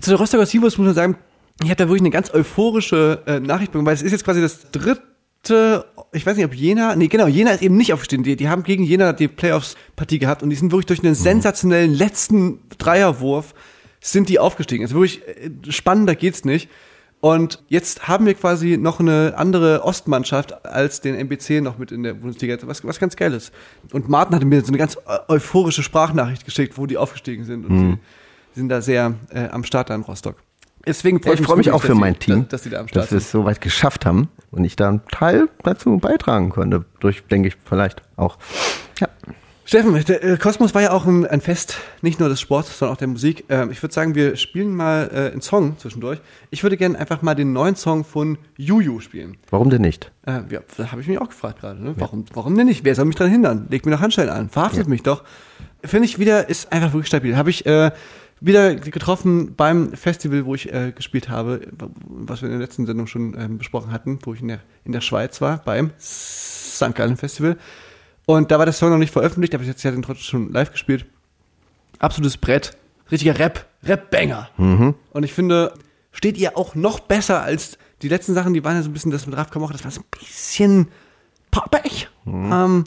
zu 0.00 0.10
der 0.10 0.18
Rostocker 0.18 0.46
Seawolves 0.46 0.78
muss 0.78 0.86
man 0.86 0.94
sagen, 0.94 1.16
ich 1.62 1.70
hatte 1.70 1.84
da 1.84 1.88
wirklich 1.88 2.02
eine 2.02 2.10
ganz 2.10 2.32
euphorische 2.34 3.22
äh, 3.26 3.40
Nachricht 3.40 3.72
bekommen, 3.72 3.86
weil 3.86 3.94
es 3.94 4.02
ist 4.02 4.12
jetzt 4.12 4.24
quasi 4.24 4.40
das 4.40 4.70
dritte, 4.72 5.84
ich 6.12 6.26
weiß 6.26 6.36
nicht, 6.36 6.46
ob 6.46 6.54
Jena, 6.54 6.96
nee, 6.96 7.08
genau, 7.08 7.26
Jena 7.26 7.52
ist 7.52 7.62
eben 7.62 7.76
nicht 7.76 7.92
aufgestiegen. 7.92 8.22
Die, 8.24 8.36
die 8.36 8.48
haben 8.48 8.62
gegen 8.64 8.82
Jena 8.84 9.12
die 9.12 9.28
Playoffs-Partie 9.28 10.18
gehabt 10.18 10.42
und 10.42 10.50
die 10.50 10.56
sind 10.56 10.72
wirklich 10.72 10.86
durch 10.86 11.02
einen 11.04 11.14
sensationellen 11.14 11.94
letzten 11.94 12.60
Dreierwurf 12.78 13.54
sind 14.00 14.28
die 14.28 14.38
aufgestiegen. 14.38 14.84
Also 14.84 14.96
wirklich 14.96 15.22
äh, 15.26 15.50
spannender 15.70 16.14
geht's 16.14 16.44
nicht. 16.44 16.68
Und 17.20 17.62
jetzt 17.68 18.06
haben 18.06 18.26
wir 18.26 18.34
quasi 18.34 18.76
noch 18.76 19.00
eine 19.00 19.32
andere 19.38 19.82
Ostmannschaft 19.84 20.66
als 20.66 21.00
den 21.00 21.14
MBC 21.14 21.62
noch 21.62 21.78
mit 21.78 21.90
in 21.90 22.02
der 22.02 22.12
Bundesliga, 22.12 22.58
was, 22.66 22.84
was 22.84 22.98
ganz 23.00 23.16
geil 23.16 23.32
ist. 23.32 23.50
Und 23.92 24.10
Martin 24.10 24.34
hatte 24.34 24.44
mir 24.44 24.60
so 24.60 24.68
eine 24.68 24.76
ganz 24.76 24.98
eu- 25.06 25.18
euphorische 25.28 25.82
Sprachnachricht 25.82 26.44
geschickt, 26.44 26.76
wo 26.76 26.84
die 26.84 26.98
aufgestiegen 26.98 27.44
sind. 27.44 27.64
Und 27.64 27.98
sie 28.54 28.60
sind 28.60 28.68
da 28.68 28.80
sehr 28.80 29.14
äh, 29.30 29.48
am 29.48 29.64
Start 29.64 29.90
da 29.90 29.94
in 29.94 30.02
Rostock. 30.02 30.36
Deswegen 30.86 31.20
Ja, 31.24 31.32
ich 31.32 31.40
freue 31.40 31.56
mich 31.56 31.70
auch 31.70 31.82
für 31.82 31.94
mein 31.94 32.14
die, 32.14 32.18
Team, 32.20 32.42
Dass, 32.42 32.48
dass 32.48 32.62
die 32.62 32.70
da 32.70 32.80
am 32.80 32.88
Start 32.88 33.04
dass 33.04 33.10
wir 33.10 33.18
es 33.18 33.30
so 33.30 33.44
weit 33.44 33.60
geschafft 33.60 34.04
haben 34.04 34.28
und 34.50 34.64
ich 34.64 34.76
da 34.76 34.88
einen 34.88 35.06
Teil 35.10 35.48
dazu 35.62 35.96
beitragen 35.98 36.50
konnte. 36.50 36.84
Durch, 37.00 37.24
denke 37.24 37.48
ich, 37.48 37.56
vielleicht 37.64 38.02
auch. 38.16 38.38
Ja. 39.00 39.08
Steffen, 39.66 39.94
der 40.04 40.22
äh, 40.22 40.36
Kosmos 40.36 40.74
war 40.74 40.82
ja 40.82 40.90
auch 40.90 41.06
ein, 41.06 41.40
Fest, 41.40 41.78
nicht 42.02 42.20
nur 42.20 42.28
des 42.28 42.38
Sports, 42.38 42.78
sondern 42.78 42.94
auch 42.94 42.98
der 42.98 43.08
Musik. 43.08 43.46
Ähm, 43.48 43.70
ich 43.70 43.82
würde 43.82 43.94
sagen, 43.94 44.14
wir 44.14 44.36
spielen 44.36 44.74
mal 44.74 45.10
äh, 45.10 45.32
einen 45.32 45.40
Song 45.40 45.78
zwischendurch. 45.78 46.20
Ich 46.50 46.62
würde 46.62 46.76
gerne 46.76 46.98
einfach 46.98 47.22
mal 47.22 47.34
den 47.34 47.54
neuen 47.54 47.74
Song 47.74 48.04
von 48.04 48.36
Juju 48.58 49.00
spielen. 49.00 49.38
Warum 49.48 49.70
denn 49.70 49.80
nicht? 49.80 50.12
Äh, 50.26 50.42
ja, 50.50 50.60
da 50.76 50.92
habe 50.92 51.00
ich 51.00 51.08
mich 51.08 51.18
auch 51.18 51.30
gefragt 51.30 51.60
gerade. 51.60 51.82
Ne? 51.82 51.94
Warum, 51.96 52.26
warum 52.34 52.58
denn 52.58 52.66
nicht? 52.66 52.84
Wer 52.84 52.94
soll 52.94 53.06
mich 53.06 53.16
daran 53.16 53.32
hindern? 53.32 53.66
Legt 53.70 53.86
mir 53.86 53.92
doch 53.92 54.00
Handschellen 54.00 54.28
an. 54.28 54.50
Verhaftet 54.50 54.86
mich 54.86 55.02
doch. 55.02 55.24
Finde 55.82 56.06
ich 56.06 56.18
wieder, 56.18 56.50
ist 56.50 56.70
einfach 56.70 56.92
wirklich 56.92 57.06
stabil. 57.06 57.34
Habe 57.34 57.48
ich 57.48 57.64
äh, 57.64 57.90
wieder 58.44 58.74
getroffen 58.74 59.54
beim 59.54 59.92
Festival, 59.92 60.44
wo 60.44 60.54
ich 60.54 60.72
äh, 60.72 60.92
gespielt 60.92 61.28
habe, 61.28 61.60
was 62.04 62.42
wir 62.42 62.48
in 62.48 62.58
der 62.58 62.60
letzten 62.60 62.86
Sendung 62.86 63.06
schon 63.06 63.34
ähm, 63.38 63.58
besprochen 63.58 63.92
hatten, 63.92 64.18
wo 64.22 64.34
ich 64.34 64.40
in 64.40 64.48
der, 64.48 64.60
in 64.84 64.92
der 64.92 65.00
Schweiz 65.00 65.40
war, 65.40 65.58
beim 65.64 65.92
St. 65.98 66.94
Gallen 66.94 67.16
Festival. 67.16 67.56
Und 68.26 68.50
da 68.50 68.58
war 68.58 68.66
der 68.66 68.72
Song 68.72 68.90
noch 68.90 68.98
nicht 68.98 69.12
veröffentlicht, 69.12 69.54
aber 69.54 69.64
ich 69.64 69.70
hatte 69.70 69.88
ihn 69.88 70.02
trotzdem 70.02 70.24
schon 70.24 70.52
live 70.52 70.72
gespielt. 70.72 71.06
Absolutes 71.98 72.36
Brett. 72.36 72.76
Richtiger 73.10 73.38
Rap. 73.38 73.66
Rap-Banger. 73.82 74.48
Und 75.12 75.22
ich 75.22 75.32
finde, 75.32 75.74
steht 76.12 76.38
ihr 76.38 76.56
auch 76.56 76.74
noch 76.74 77.00
besser 77.00 77.42
als 77.42 77.78
die 78.02 78.08
letzten 78.08 78.34
Sachen, 78.34 78.54
die 78.54 78.64
waren 78.64 78.76
ja 78.76 78.82
so 78.82 78.90
ein 78.90 78.92
bisschen 78.92 79.10
das 79.10 79.26
mit 79.26 79.36
Raf 79.36 79.50
Kamocha, 79.50 79.72
das 79.72 79.84
war 79.84 79.90
so 79.90 80.00
ein 80.00 80.06
bisschen 80.18 80.88
poppig. 81.50 82.08
Ähm, 82.52 82.84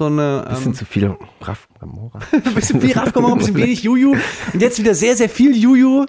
so 0.00 0.06
eine, 0.06 0.46
ähm, 0.48 0.54
Bisschen 0.54 0.74
zu 0.74 0.86
viel 0.86 1.14
Raff 1.42 1.68
Gamora. 1.78 2.20
ein 2.32 2.54
bisschen 2.54 2.80
viel 2.80 2.92
Raf 2.92 3.12
Kamocha, 3.12 3.34
ein 3.34 3.38
bisschen 3.38 3.56
wenig 3.56 3.82
Juju. 3.82 4.16
Und 4.52 4.62
jetzt 4.62 4.78
wieder 4.78 4.94
sehr, 4.94 5.14
sehr 5.14 5.28
viel 5.28 5.54
Juju. 5.54 6.06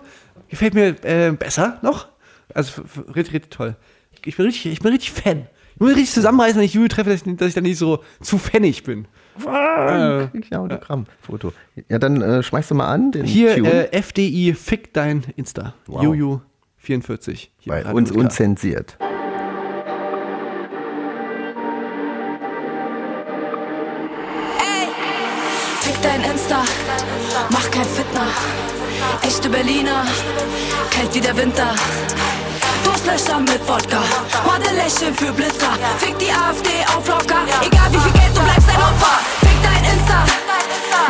Gefällt 0.48 0.74
mir 0.74 0.95
äh, 1.03 1.33
besser 1.33 1.77
noch. 1.81 2.07
Also 2.53 2.83
richtig, 3.13 3.33
richtig 3.33 3.51
toll. 3.51 3.75
Ich 4.24 4.38
bin 4.38 4.45
richtig, 4.45 4.71
ich 4.71 4.79
bin 4.79 4.93
richtig 4.93 5.12
Fan. 5.12 5.48
Ich 5.74 5.79
muss 5.81 5.89
mich 5.89 5.98
richtig 5.98 6.13
zusammenreißen, 6.13 6.57
wenn 6.57 6.65
ich 6.65 6.74
Juju 6.74 6.88
treffe, 6.88 7.10
dass 7.10 7.25
ich, 7.25 7.36
dass 7.36 7.50
ich 7.50 7.53
dann 7.53 7.63
nicht 7.63 7.77
so 7.77 8.01
zu 8.21 8.38
fannig 8.38 8.83
bin. 8.83 9.07
Ah, 9.45 10.29
krieg 10.31 10.45
ich 10.50 10.55
Autogramm-Foto. 10.55 11.51
Ja, 11.89 12.00
dann 12.00 12.21
äh, 12.21 12.43
schmeißt 12.43 12.71
du 12.71 12.75
mal 12.75 12.88
an 12.88 13.12
Hier 13.25 13.57
Tune. 13.57 13.91
äh, 13.91 14.01
FDI, 14.01 14.53
fick 14.53 14.93
dein 14.93 15.25
Insta. 15.36 15.74
Wow. 15.88 16.03
Juju 16.03 16.39
44. 16.77 17.51
Hier 17.60 17.74
bei 17.74 17.81
Radio 17.81 17.98
uns 17.98 18.12
unzensiert. 18.12 18.98
dein 26.01 26.24
Insta, 26.24 26.63
mach 27.50 27.70
kein 27.72 27.86
Fitner. 27.86 28.27
Echte 29.22 29.50
Berliner, 29.50 30.05
kalt 30.89 31.13
wie 31.13 31.22
der 31.22 31.36
Winter. 31.38 31.75
Durstlöcher 32.84 33.39
mit 33.39 33.62
Wodka, 33.67 34.01
Modellächeln 34.46 35.13
für 35.15 35.31
Blitzer. 35.31 35.74
Fick 36.00 36.17
die 36.17 36.31
AfD 36.31 36.70
auf 36.96 37.08
locker, 37.08 37.41
egal 37.62 37.91
wie 37.91 38.00
viel 38.00 38.12
Geld, 38.12 38.36
du 38.36 38.41
bleibst 38.41 38.70
ein 38.70 38.81
Opfer. 38.81 39.20
Fick 39.41 39.58
dein 39.63 39.84
Insta, 39.93 40.24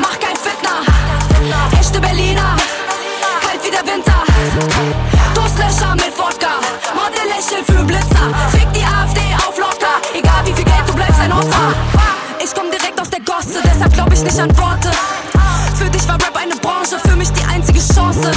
mach 0.01 0.19
kein 0.19 0.35
Fitner. 0.35 1.79
Echte 1.79 1.99
Berliner, 1.99 2.55
kalt 3.41 3.63
wie 3.63 3.71
der 3.71 3.85
Winter. 3.85 4.23
Durstlöcher 5.33 5.95
mit 5.95 6.17
Wodka, 6.17 6.59
Modellächeln 6.93 7.65
für 7.65 7.83
Blitzer. 7.83 8.27
Fick 8.51 8.71
die 8.73 8.83
AfD 8.83 9.21
auf 9.47 9.57
locker, 9.57 9.95
egal 10.13 10.45
wie 10.45 10.53
viel 10.53 10.65
Geld, 10.65 10.87
du 10.87 10.93
bleibst 10.93 11.19
ein 11.21 11.31
Opfer. 11.31 11.73
Ich 12.43 12.53
komm 12.53 12.69
direkt 12.69 12.99
aus 12.99 13.09
der 13.09 13.21
Gosse, 13.21 13.61
deshalb 13.63 13.93
glaub 13.93 14.11
ich 14.11 14.21
nicht 14.21 14.39
an 14.39 14.57
Wort. 14.57 14.80
Branche, 16.61 16.97
für 16.99 17.15
mich 17.15 17.31
die 17.31 17.43
einzige 17.45 17.79
Chance. 17.79 18.31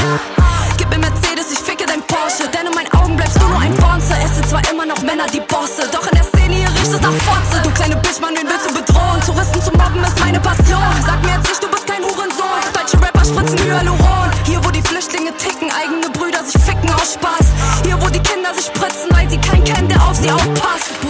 Gib 0.77 0.89
mir 0.91 0.99
Mercedes, 0.99 1.53
ich 1.53 1.59
ficke 1.59 1.85
dein 1.87 2.03
Porsche. 2.03 2.49
Denn 2.49 2.67
in 2.67 2.75
meinen 2.75 2.91
Augen 2.93 3.17
bleibst 3.17 3.41
du 3.41 3.47
nur 3.47 3.61
ein 3.61 3.75
Bonze. 3.77 4.15
Es 4.25 4.35
sind 4.37 4.49
zwar 4.49 4.63
immer 4.71 4.87
noch 4.87 5.01
Männer 5.03 5.27
die 5.33 5.41
Bosse, 5.41 5.87
doch 5.93 6.07
in 6.09 6.17
der 6.17 6.25
Szene 6.25 6.55
hier 6.55 6.69
riecht 6.69 6.93
es 6.93 7.01
nach 7.01 7.13
Fotze. 7.29 7.61
Du 7.63 7.71
kleine 7.71 7.97
Bitch, 7.97 8.21
Mann, 8.21 8.35
wen 8.37 8.49
willst 8.49 8.69
du 8.69 8.75
bedrohen? 8.75 9.21
Touristen 9.27 9.61
zu 9.63 9.71
mobben 9.73 10.03
ist 10.03 10.19
meine 10.19 10.41
Passion. 10.41 10.89
Sag 11.07 11.21
mir 11.23 11.37
jetzt 11.37 11.49
nicht, 11.49 11.63
du 11.63 11.69
bist 11.69 11.87
kein 11.87 12.03
Hurensohn. 12.03 12.61
Deutsche 12.73 12.97
Rapper 13.05 13.25
spritzen 13.25 13.59
Hyaluron. 13.59 14.31
Hier, 14.45 14.65
wo 14.65 14.71
die 14.71 14.83
Flüchtlinge 14.83 15.37
ticken, 15.37 15.69
eigene 15.71 16.09
Brüder 16.11 16.43
sich 16.45 16.61
ficken 16.65 16.91
aus 16.95 17.15
Spaß. 17.15 17.47
Hier, 17.85 18.01
wo 18.01 18.09
die 18.09 18.21
Kinder 18.21 18.55
sich 18.55 18.67
spritzen, 18.67 19.13
weil 19.13 19.29
sie 19.29 19.39
keinen 19.39 19.65
kennen, 19.65 19.89
der 19.89 20.01
auf 20.03 20.17
sie 20.17 20.31
aufpasst. 20.31 21.04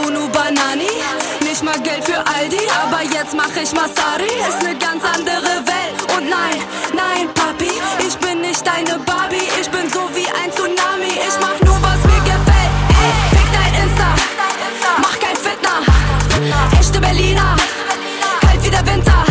Nicht 1.55 1.63
mal 1.63 1.81
Geld 1.83 2.05
für 2.05 2.19
Aldi, 2.19 2.59
aber 2.83 3.05
jetzt 3.05 3.33
mach 3.33 3.55
ich 3.55 3.71
Masari. 3.71 4.27
Ist 4.49 4.61
ne 4.65 4.75
ganz 4.75 5.05
andere 5.05 5.55
Welt. 5.63 5.95
Und 6.17 6.29
nein, 6.29 6.59
nein, 6.93 7.29
Papi, 7.33 7.71
ich 8.05 8.17
bin 8.19 8.41
nicht 8.41 8.67
deine 8.67 8.99
Barbie. 8.99 9.47
Ich 9.61 9.71
bin 9.71 9.89
so 9.89 10.11
wie 10.17 10.27
ein 10.35 10.51
Tsunami. 10.51 11.15
Ich 11.15 11.37
mach 11.41 11.55
nur, 11.65 11.81
was 11.81 12.03
mir 12.11 12.19
gefällt. 12.27 12.73
Ey, 12.99 13.39
fick 13.39 13.49
dein 13.53 13.73
Insta, 13.85 14.09
mach 14.99 15.17
kein 15.21 15.37
Fitner. 15.37 15.79
Echte 16.77 17.01
Berliner, 17.01 17.55
kalt 18.41 18.65
wie 18.65 18.71
der 18.71 18.85
Winter. 18.85 19.25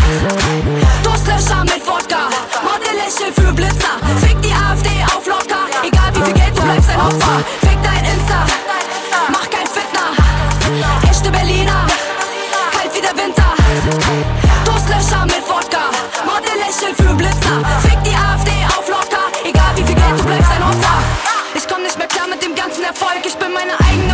Durstlöscher 1.03 1.63
mit 1.65 1.85
Wodka, 1.85 2.29
Model-Lächeln 2.63 3.33
für 3.35 3.51
Blitzer. 3.51 3.99
Fick 4.25 4.41
die 4.41 4.53
AfD 4.53 4.91
auf 5.13 5.27
locker, 5.27 5.67
egal 5.83 6.09
wie 6.15 6.23
viel 6.23 6.33
Geld, 6.35 6.57
du 6.57 6.61
bleibst 6.61 6.89
ein 6.89 7.01
Opfer. 7.01 7.62
Erfolg, 22.93 23.25
ich 23.25 23.35
bin 23.37 23.51
meine 23.53 23.73
eigene 23.79 24.12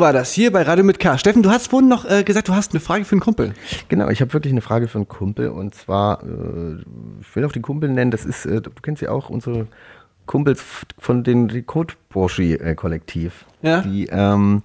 War 0.00 0.14
das 0.14 0.32
hier 0.32 0.50
bei 0.50 0.62
Radio 0.62 0.82
mit 0.82 0.98
K. 0.98 1.18
Steffen, 1.18 1.42
du 1.42 1.50
hast 1.50 1.68
vorhin 1.68 1.90
noch 1.90 2.06
äh, 2.08 2.24
gesagt, 2.24 2.48
du 2.48 2.54
hast 2.54 2.72
eine 2.72 2.80
Frage 2.80 3.04
für 3.04 3.12
einen 3.12 3.20
Kumpel. 3.20 3.52
Genau, 3.88 4.08
ich 4.08 4.22
habe 4.22 4.32
wirklich 4.32 4.50
eine 4.50 4.62
Frage 4.62 4.88
für 4.88 4.96
einen 4.96 5.08
Kumpel 5.08 5.50
und 5.50 5.74
zwar, 5.74 6.22
äh, 6.22 6.76
ich 7.20 7.36
will 7.36 7.44
auch 7.44 7.52
den 7.52 7.60
Kumpel 7.60 7.90
nennen, 7.90 8.10
das 8.10 8.24
ist, 8.24 8.46
äh, 8.46 8.62
du 8.62 8.70
kennst 8.80 9.02
ja 9.02 9.10
auch 9.10 9.28
unsere 9.28 9.66
Kumpels 10.24 10.64
von 10.98 11.22
den 11.22 11.66
Code 11.66 11.92
Porsche 12.08 12.74
Kollektiv. 12.76 13.44
Ja. 13.60 13.82
Die, 13.82 14.06
ähm, 14.10 14.62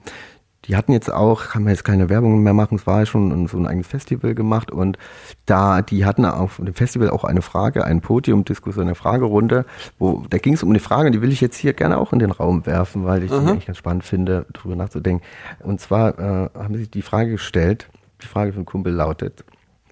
die 0.67 0.75
hatten 0.75 0.91
jetzt 0.91 1.11
auch, 1.11 1.49
kann 1.49 1.63
man 1.63 1.71
jetzt 1.71 1.83
keine 1.83 2.09
Werbung 2.09 2.41
mehr 2.41 2.53
machen, 2.53 2.75
es 2.75 2.87
war 2.87 2.99
ja 2.99 3.05
schon 3.05 3.47
so 3.47 3.57
ein 3.57 3.67
eigenes 3.67 3.87
Festival 3.87 4.33
gemacht 4.33 4.71
und 4.71 4.97
da, 5.45 5.81
die 5.81 6.05
hatten 6.05 6.25
auf 6.25 6.57
dem 6.57 6.73
Festival 6.73 7.09
auch 7.09 7.23
eine 7.23 7.41
Frage, 7.41 7.85
ein 7.85 8.01
Podiumdiskussion, 8.01 8.85
eine 8.85 8.95
Fragerunde, 8.95 9.65
wo, 9.99 10.23
da 10.29 10.37
ging 10.37 10.53
es 10.53 10.63
um 10.63 10.69
eine 10.69 10.79
Frage, 10.79 11.11
die 11.11 11.21
will 11.21 11.31
ich 11.31 11.41
jetzt 11.41 11.57
hier 11.57 11.73
gerne 11.73 11.97
auch 11.97 12.13
in 12.13 12.19
den 12.19 12.31
Raum 12.31 12.65
werfen, 12.65 13.05
weil 13.05 13.23
ich 13.23 13.31
die 13.31 13.37
eigentlich 13.37 13.67
ganz 13.67 13.77
spannend 13.77 14.03
finde, 14.03 14.45
drüber 14.53 14.75
nachzudenken. 14.75 15.23
Und 15.59 15.79
zwar 15.81 16.17
äh, 16.19 16.49
haben 16.55 16.75
sie 16.75 16.87
die 16.87 17.01
Frage 17.01 17.31
gestellt, 17.31 17.87
die 18.21 18.27
Frage 18.27 18.53
von 18.53 18.65
Kumpel 18.65 18.93
lautet, 18.93 19.43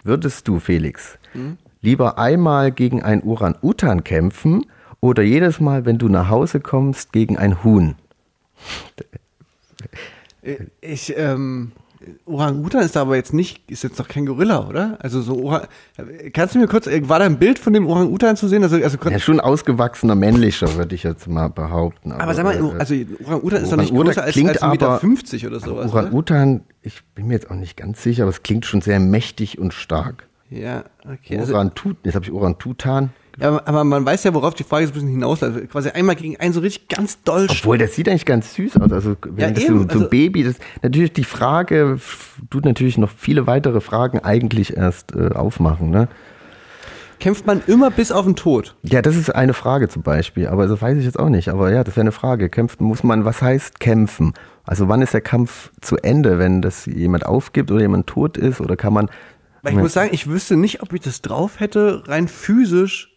würdest 0.04 0.48
du, 0.48 0.60
Felix, 0.60 1.18
lieber 1.82 2.18
einmal 2.18 2.72
gegen 2.72 3.04
ein 3.04 3.22
Uran-Utan 3.22 4.04
kämpfen 4.04 4.66
oder 5.02 5.22
jedes 5.22 5.60
Mal, 5.60 5.86
wenn 5.86 5.98
du 5.98 6.08
nach 6.08 6.30
Hause 6.30 6.60
kommst, 6.60 7.14
gegen 7.14 7.38
ein 7.38 7.64
Huhn? 7.64 7.96
Äh, 10.44 10.58
Ich, 10.82 11.14
ähm, 11.18 11.72
Orang-Utan 12.26 12.82
ist 12.84 12.98
da 12.98 13.02
aber 13.04 13.16
jetzt 13.16 13.34
nicht, 13.34 13.62
ist 13.72 13.84
jetzt 13.84 13.98
doch 13.98 14.10
kein 14.10 14.26
Gorilla, 14.26 14.68
oder? 14.68 14.98
Also 15.02 15.22
so 15.22 15.42
Orang 15.46 15.68
Kannst 16.34 16.54
du 16.54 16.60
mir 16.60 16.68
kurz, 16.68 16.86
äh, 16.86 17.08
war 17.08 17.20
da 17.20 17.26
ein 17.26 17.40
Bild 17.40 17.60
von 17.60 17.72
dem 17.72 17.88
Orang-Utan 17.88 18.36
zu 18.36 18.50
sehen? 18.50 18.62
Also, 18.62 18.76
also 18.76 18.98
Ja, 19.10 19.20
schon 19.20 19.40
ausgewachsener, 19.40 20.14
männlicher, 20.16 20.76
würde 20.76 20.96
ich 20.96 21.04
jetzt 21.04 21.28
mal 21.30 21.48
behaupten. 21.48 22.12
aber 22.12 22.34
sag 22.34 22.44
mal, 22.44 22.56
äh, 22.56 22.78
also 22.78 22.94
Orang-Utan 23.26 23.64
ist 23.64 23.72
doch 23.72 23.78
nicht 23.78 23.94
größer 23.94 24.24
als, 24.24 24.36
als 24.36 24.36
1,50 24.36 24.70
Meter 24.72 24.88
aber- 24.88 25.00
50 25.00 25.48
oder 25.48 25.60
sowas? 25.62 25.92
Orang-Utan, 25.94 26.62
ich 26.82 27.02
bin 27.16 27.28
mir 27.28 27.36
jetzt 27.36 27.50
auch 27.50 27.56
nicht 27.56 27.78
ganz 27.78 28.04
sicher, 28.04 28.24
aber 28.24 28.32
es 28.32 28.44
klingt 28.44 28.66
schon 28.66 28.82
sehr 28.82 29.00
mächtig 29.00 29.58
und 29.58 29.74
stark. 29.74 30.28
Ja, 30.50 30.84
okay. 31.10 31.40
Also, 31.40 31.54
Orang-Tut, 31.54 31.98
jetzt 32.04 32.16
habe 32.16 32.26
ich 32.26 32.32
Orang-Tutan. 32.34 33.12
Ja, 33.40 33.62
aber- 33.66 33.84
man 33.84 34.06
weiß 34.06 34.24
ja, 34.24 34.34
worauf 34.34 34.54
die 34.54 34.64
Frage 34.64 34.86
so 34.86 34.92
ein 34.92 34.94
bisschen 34.94 35.10
hinausläuft. 35.10 35.56
Also 35.56 35.68
Quasi 35.68 35.90
einmal 35.90 36.16
gegen 36.16 36.38
einen 36.38 36.54
so 36.54 36.60
richtig 36.60 36.88
ganz 36.90 37.22
doll 37.24 37.48
Obwohl, 37.50 37.78
das 37.78 37.96
sieht 37.96 38.08
eigentlich 38.10 38.26
ganz 38.26 38.54
süß 38.54 38.78
aus. 38.78 38.92
Also, 38.92 39.16
wenn 39.24 39.38
Ja, 39.38 39.52
das 39.52 39.64
eben, 39.64 39.78
so, 39.80 39.84
so 39.84 39.90
also- 39.90 40.04
ein 40.06 40.10
Baby, 40.10 40.44
das, 40.44 40.56
natürlich 40.82 41.14
die 41.14 41.24
Frage, 41.24 42.00
tut 42.50 42.66
natürlich 42.66 42.98
noch 42.98 43.12
viele 43.16 43.48
weitere 43.48 43.82
Fragen 43.82 44.20
eigentlich 44.20 44.78
erst 44.78 45.16
äh, 45.16 45.30
aufmachen, 45.30 45.90
ne? 45.90 46.08
kämpft 47.20 47.48
man 47.48 47.64
immer 47.68 47.90
bis 47.90 48.12
auf 48.12 48.26
den 48.26 48.36
Tod. 48.36 48.76
Ja, 48.84 49.02
das 49.02 49.16
ist 49.16 49.34
eine 49.34 49.54
Frage 49.54 49.88
zum 49.88 50.02
Beispiel, 50.04 50.48
aber 50.48 50.68
das 50.68 50.82
weiß 50.82 50.98
ich 50.98 51.06
jetzt 51.06 51.18
auch 51.18 51.30
nicht. 51.30 51.48
Aber 51.48 51.72
ja, 51.72 51.86
das 51.86 51.96
wäre 51.96 52.02
eine 52.02 52.12
Frage. 52.12 52.50
Kämpfen 52.50 52.84
muss 52.84 53.02
man, 53.02 53.24
was 53.24 53.42
heißt 53.42 53.80
kämpfen? 53.80 54.34
Also 54.66 54.90
wann 54.90 55.02
ist 55.02 55.14
der 55.14 55.22
Kampf 55.22 55.72
zu 55.80 55.96
Ende, 55.96 56.38
wenn 56.38 56.62
das 56.62 56.86
jemand 56.86 57.26
aufgibt 57.26 57.72
oder 57.72 57.80
jemand 57.80 58.08
tot 58.08 58.38
ist 58.38 58.60
oder 58.60 58.76
kann 58.76 58.92
man. 58.92 59.10
Weil 59.62 59.72
ich 59.72 59.80
muss 59.80 59.94
sagen, 59.94 60.10
ich 60.12 60.28
wüsste 60.28 60.58
nicht, 60.58 60.82
ob 60.84 60.92
ich 60.92 61.00
das 61.00 61.22
drauf 61.22 61.62
hätte, 61.62 62.04
rein 62.08 62.28
physisch 62.28 63.13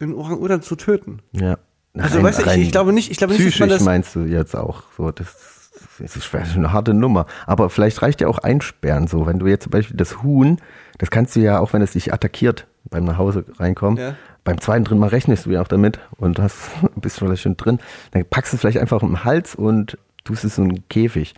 einen 0.00 0.14
Orang-Utan 0.14 0.62
zu 0.62 0.76
töten. 0.76 1.20
Ja. 1.32 1.58
Also, 1.98 2.22
weißt 2.22 2.40
du, 2.44 2.50
ich- 2.50 2.56
ich 2.66 2.72
glaube 2.72 2.92
nicht- 2.92 3.10
ich 3.10 3.16
glaube 3.16 3.32
nicht, 3.34 3.46
dass 3.46 3.58
man 3.60 3.68
das- 3.70 3.82
meinst 3.82 4.14
du 4.14 4.20
jetzt 4.20 4.54
auch 4.54 4.82
so. 4.96 5.10
Das, 5.10 5.70
das 5.98 6.16
ist 6.16 6.34
eine 6.34 6.72
harte 6.72 6.92
Nummer. 6.92 7.26
Aber 7.46 7.70
vielleicht 7.70 8.02
reicht 8.02 8.20
ja 8.20 8.28
auch 8.28 8.38
einsperren 8.38 9.06
so. 9.06 9.26
Wenn 9.26 9.38
du 9.38 9.46
jetzt 9.46 9.62
zum 9.64 9.70
Beispiel 9.70 9.96
das 9.96 10.22
Huhn, 10.22 10.58
das 10.98 11.10
kannst 11.10 11.34
du 11.36 11.40
ja 11.40 11.58
auch, 11.58 11.72
wenn 11.72 11.80
es 11.82 11.92
dich 11.92 12.12
attackiert 12.12 12.66
beim 12.90 13.04
nach 13.04 13.16
Hause 13.18 13.44
reinkommen, 13.58 13.98
Ja. 13.98 14.14
beim 14.44 14.60
zweiten, 14.60 14.84
dritten 14.84 15.00
Mal 15.00 15.08
rechnest 15.08 15.46
du 15.46 15.50
ja 15.50 15.62
auch 15.62 15.68
damit 15.68 15.98
und 16.18 16.38
hast 16.38 16.58
bist 16.96 17.18
vielleicht 17.18 17.42
schon 17.42 17.56
drin. 17.56 17.78
Dann 18.10 18.24
packst 18.28 18.52
du 18.52 18.56
es 18.56 18.60
vielleicht 18.60 18.78
einfach 18.78 19.02
im 19.02 19.24
Hals 19.24 19.54
und 19.54 19.96
tust 20.24 20.44
es 20.44 20.58
in 20.58 20.64
einen 20.64 20.88
Käfig 20.88 21.34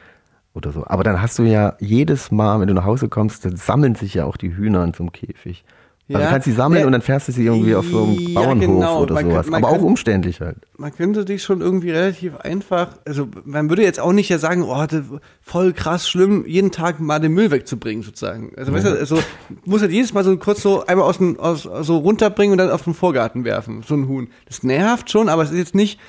oder 0.54 0.72
so. 0.72 0.84
Aber 0.86 1.04
dann 1.04 1.22
hast 1.22 1.38
du 1.38 1.44
ja 1.44 1.76
jedes 1.78 2.32
Mal, 2.32 2.58
wenn 2.58 2.66
du 2.68 2.74
nach 2.74 2.84
Hause 2.84 3.08
kommst, 3.08 3.44
dann 3.44 3.54
sammeln 3.56 3.94
sich 3.94 4.14
ja 4.14 4.24
auch 4.24 4.36
die 4.36 4.56
Hühner 4.56 4.82
in 4.82 4.92
so 4.92 5.04
einem 5.04 5.12
Käfig. 5.12 5.64
Also 6.08 6.20
Ja. 6.20 6.24
du 6.26 6.32
kannst 6.32 6.44
sie 6.46 6.52
sammeln 6.52 6.80
Ja. 6.80 6.86
und 6.86 6.92
dann 6.92 7.02
fährst 7.02 7.28
du 7.28 7.32
sie 7.32 7.44
irgendwie 7.44 7.74
auf 7.74 7.86
so 7.86 8.04
einem 8.04 8.14
Ja, 8.18 8.40
Bauernhof 8.40 8.60
genau. 8.66 9.02
oder 9.02 9.14
Man 9.14 9.22
kann- 9.24 9.30
sowas. 9.32 9.46
man 9.48 9.62
Aber 9.64 9.72
auch 9.72 9.76
kann- 9.78 9.86
umständlich 9.86 10.40
halt. 10.40 10.56
Man 10.78 10.94
könnte 10.94 11.24
dich 11.26 11.42
schon 11.42 11.60
irgendwie 11.60 11.90
relativ 11.90 12.34
einfach, 12.36 12.96
also 13.04 13.28
man 13.44 13.68
würde 13.68 13.82
jetzt 13.82 14.00
auch 14.00 14.12
nicht 14.12 14.28
ja 14.30 14.38
sagen, 14.38 14.62
oh, 14.62 14.86
das, 14.88 15.02
voll 15.42 15.72
krass 15.74 16.08
schlimm, 16.08 16.44
jeden 16.46 16.70
Tag 16.70 16.98
mal 16.98 17.18
den 17.18 17.32
Müll 17.34 17.50
wegzubringen 17.50 18.02
sozusagen. 18.02 18.52
Also 18.56 18.72
weißt 18.72 18.86
du, 18.86 18.98
also 18.98 19.18
muss 19.66 19.82
halt 19.82 19.92
jedes 19.92 20.14
Mal 20.14 20.24
so 20.24 20.34
kurz 20.38 20.62
so 20.62 20.86
einmal 20.86 21.06
aus 21.06 21.18
dem, 21.18 21.38
aus, 21.38 21.68
so 21.82 21.98
runterbringen 21.98 22.52
und 22.52 22.58
dann 22.58 22.70
auf 22.70 22.84
den 22.84 22.94
Vorgarten 22.94 23.44
werfen, 23.44 23.82
so 23.86 23.94
ein 23.94 24.08
Huhn. 24.08 24.28
Das 24.46 24.62
nervt 24.62 25.10
schon, 25.10 25.28
aber 25.28 25.42
es 25.42 25.50
ist 25.50 25.58
jetzt 25.58 25.74
nicht, 25.74 26.00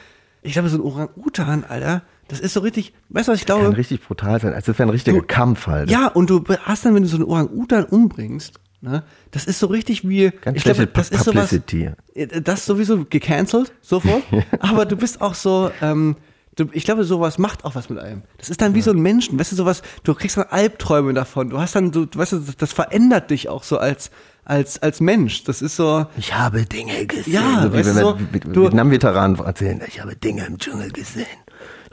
ich 0.44 0.54
glaube 0.54 0.70
so 0.70 0.78
ein 0.78 0.82
Orang-Utan, 0.82 1.66
Alter, 1.68 2.04
das 2.30 2.40
ist 2.40 2.54
so 2.54 2.62
richtig, 2.62 2.94
weißt 3.10 3.28
du 3.28 3.32
was 3.34 3.40
ich 3.42 3.46
Kann 3.48 3.60
glaube? 3.62 3.76
richtig 3.76 4.02
brutal 4.08 4.40
sein. 4.40 4.54
Also 4.54 4.72
das 4.72 4.80
wäre 4.80 4.88
ein 4.88 4.92
richtiger 4.92 5.18
Du- 5.20 5.26
Kampf 5.28 5.68
halt. 5.68 5.90
Ja, 5.92 6.08
und 6.08 6.30
du 6.30 6.42
hast 6.64 6.86
dann, 6.86 6.96
wenn 6.96 7.04
du 7.04 7.10
so 7.10 7.18
einen 7.18 7.26
Orang-Utan 7.26 7.84
umbringst, 7.84 8.60
Ne? 8.82 9.04
Das 9.32 9.46
ist 9.46 9.60
so 9.60 9.68
richtig 9.68 10.08
wie, 10.08 10.32
Ganz 10.42 10.58
ich 10.58 10.64
glaube, 10.64 10.88
das 10.88 11.10
ist 11.10 11.26
sowas, 11.26 11.54
das 12.44 12.66
sowieso 12.66 13.06
gecancelt, 13.06 13.74
sofort. 13.82 14.24
aber 14.60 14.86
du 14.86 14.96
bist 14.96 15.20
auch 15.22 15.34
so, 15.34 15.70
ähm, 15.82 16.16
ich 16.74 16.84
glaube, 16.84 17.04
sowas 17.04 17.38
macht 17.38 17.66
auch 17.66 17.76
was 17.76 17.90
mit 17.90 18.00
einem. 18.00 18.24
Das 18.38 18.50
ist 18.50 18.62
dann 18.62 18.76
wie 18.76 18.82
so 18.82 18.92
ein 18.92 19.00
Menschen, 19.00 19.40
weißt 19.40 19.52
du, 19.52 19.56
sowas, 19.56 19.82
du 20.04 20.14
kriegst 20.14 20.38
dann 20.38 20.46
Albträume 20.50 21.14
davon. 21.14 21.50
Du 21.50 21.60
hast 21.60 21.76
dann, 21.76 21.92
du, 21.92 22.08
weißt 22.14 22.34
du, 22.34 22.44
das, 22.58 22.74
verändert 22.74 23.32
dich 23.32 23.50
auch 23.50 23.64
so 23.64 23.78
als, 23.78 24.12
als, 24.46 24.82
als 24.82 25.00
Mensch. 25.00 25.44
Das 25.44 25.62
ist 25.62 25.76
so, 25.76 26.06
Ich 26.18 26.34
habe 26.34 26.66
Dinge 26.66 27.06
gesehen. 27.06 27.34
Ja, 27.34 27.64
so 27.64 27.74
wie 27.74 27.78
weißt 27.78 27.90
wenn 27.90 27.96
wir 27.96 28.02
so, 28.02 28.18
du- 28.52 28.64
Vietnam-Veteranen 28.64 29.40
erzählen, 29.40 29.82
ich 29.88 30.02
habe 30.02 30.16
Dinge 30.16 30.46
im 30.46 30.58
Dschungel 30.58 30.92
gesehen. 30.92 31.28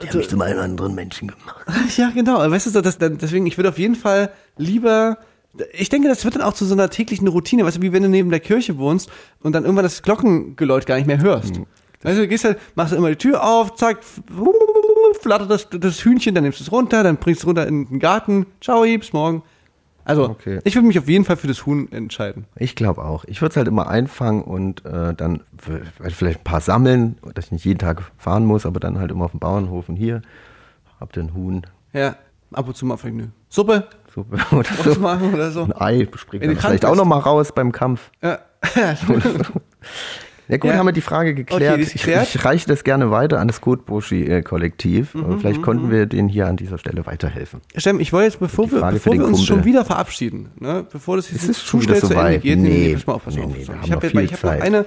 Die 0.01 0.09
haben 0.09 0.17
mich 0.17 0.29
zu 0.29 0.39
einem 0.39 0.61
anderen 0.61 0.95
Menschen 0.95 1.29
gemacht. 1.29 1.65
ja, 1.97 2.11
genau. 2.11 2.39
Weißt 2.49 2.67
du, 2.67 2.69
so, 2.69 2.81
das, 2.81 2.97
deswegen, 2.97 3.45
ich 3.47 3.57
würde 3.57 3.69
auf 3.69 3.79
jeden 3.79 3.95
Fall 3.95 4.31
lieber, 4.57 5.17
ich 5.73 5.89
denke, 5.89 6.07
das 6.07 6.23
wird 6.25 6.35
dann 6.35 6.41
auch 6.43 6.53
zu 6.53 6.65
so 6.65 6.73
einer 6.73 6.89
täglichen 6.89 7.27
Routine, 7.27 7.65
weißt 7.65 7.77
du, 7.77 7.81
wie 7.81 7.93
wenn 7.93 8.03
du 8.03 8.09
neben 8.09 8.29
der 8.29 8.39
Kirche 8.39 8.77
wohnst 8.77 9.09
und 9.41 9.53
dann 9.53 9.63
irgendwann 9.63 9.83
das 9.83 10.01
Glockengeläut 10.03 10.85
gar 10.85 10.95
nicht 10.95 11.07
mehr 11.07 11.19
hörst. 11.21 11.53
Weißt 12.03 12.17
du, 12.17 12.21
du 12.21 12.27
gehst 12.27 12.43
halt, 12.45 12.59
machst 12.75 12.93
du 12.93 12.97
immer 12.97 13.09
die 13.09 13.15
Tür 13.15 13.43
auf, 13.43 13.75
zack, 13.75 13.99
flattert 15.21 15.49
das, 15.49 15.67
das 15.69 16.03
Hühnchen, 16.03 16.35
dann 16.35 16.43
nimmst 16.43 16.59
du 16.59 16.63
es 16.63 16.71
runter, 16.71 17.03
dann 17.03 17.17
bringst 17.17 17.41
du 17.41 17.45
es 17.45 17.47
runter 17.47 17.67
in 17.67 17.87
den 17.87 17.99
Garten, 17.99 18.45
ciao, 18.61 18.83
bis 18.83 19.13
morgen. 19.13 19.43
Also, 20.05 20.29
Okay. 20.29 20.59
ich 20.63 20.73
würde 20.75 20.87
mich 20.87 20.97
auf 20.99 21.09
jeden 21.09 21.25
Fall 21.25 21.35
für 21.35 21.47
das 21.47 21.65
Huhn 21.65 21.91
entscheiden. 21.91 22.45
Ich 22.55 22.75
glaube 22.75 23.03
auch. 23.03 23.25
Ich 23.25 23.41
würde 23.41 23.51
es 23.51 23.57
halt 23.57 23.67
immer 23.67 23.87
einfangen 23.89 24.41
und 24.41 24.85
äh, 24.85 25.13
dann 25.13 25.41
w- 25.51 25.81
vielleicht 26.11 26.39
ein 26.39 26.43
paar 26.45 26.61
sammeln, 26.61 27.17
dass 27.35 27.47
ich 27.47 27.51
nicht 27.51 27.65
jeden 27.65 27.79
Tag 27.79 28.03
fahren 28.17 28.45
muss, 28.45 28.65
aber 28.65 28.79
dann 28.79 28.99
halt 28.99 29.11
immer 29.11 29.25
auf 29.25 29.31
dem 29.31 29.41
Bauernhof 29.41 29.89
und 29.89 29.97
hier 29.97 30.21
habt 31.01 31.17
ihr 31.17 31.23
ein 31.23 31.33
Huhn, 31.33 31.63
Ja, 31.91 32.15
ab 32.53 32.67
und 32.69 32.77
zu 32.77 32.85
mal 32.85 32.95
vielleicht 32.95 33.17
eine 33.17 33.31
Suppe 33.49 33.87
Suppe 34.17 34.37
oder 34.55 34.93
so. 34.93 34.99
machen 34.99 35.33
oder 35.33 35.51
so. 35.51 35.63
Ein 35.63 35.73
Ei 35.73 36.07
springt 36.15 36.43
dann 36.45 36.57
vielleicht 36.57 36.85
auch 36.85 36.95
noch 36.95 37.05
mal 37.05 37.19
raus 37.19 37.51
beim 37.53 37.71
Kampf. 37.71 38.11
Ja. 38.23 38.39
Ja 40.49 40.55
gut, 40.55 40.71
Ja. 40.71 40.77
haben 40.77 40.85
wir 40.85 40.93
die 40.93 41.01
Frage 41.01 41.33
geklärt. 41.35 41.73
Okay, 41.77 41.83
geklärt. 41.83 42.23
Ich, 42.29 42.35
ich 42.35 42.45
reiche 42.45 42.67
das 42.69 42.85
gerne 42.85 43.11
weiter 43.11 43.39
an 43.41 43.49
das 43.49 43.59
Kotbuschi-Kollektiv. 43.59 45.13
Mhm, 45.13 45.41
Vielleicht 45.41 45.61
konnten 45.61 45.91
wir 45.91 46.05
denen 46.05 46.29
hier 46.29 46.47
an 46.47 46.55
dieser 46.55 46.77
Stelle 46.77 47.05
weiterhelfen. 47.05 47.59
Stemm, 47.75 47.99
ich 47.99 48.13
wollte 48.13 48.27
jetzt, 48.27 48.39
bevor 48.39 48.71
wir, 48.71 48.79
bevor 48.81 49.11
wir 49.13 49.25
uns 49.25 49.43
schon 49.43 49.57
Kumpel. 49.57 49.71
wieder 49.73 49.83
verabschieden, 49.83 50.51
ne, 50.57 50.85
bevor 50.89 51.17
das 51.17 51.29
jetzt 51.31 51.53
zu 51.53 51.53
schon 51.53 51.81
schnell 51.81 51.97
wieder 51.97 52.07
zu 52.07 52.13
Ende 52.13 52.39
geht, 52.39 52.59
nee, 52.59 52.69
Nee. 52.69 52.93
pass 52.93 53.07
mal 53.07 53.13
auf, 53.15 53.25
pass 53.25 53.35
mal 53.35 53.45
Nee, 53.47 53.51
auf. 53.51 53.57
nee, 53.57 53.65
haben 53.67 53.83
ich 53.83 53.91
habe 53.91 54.07
noch 54.07 54.31
hab 54.31 54.43
noch 54.43 54.51
eine, 54.61 54.85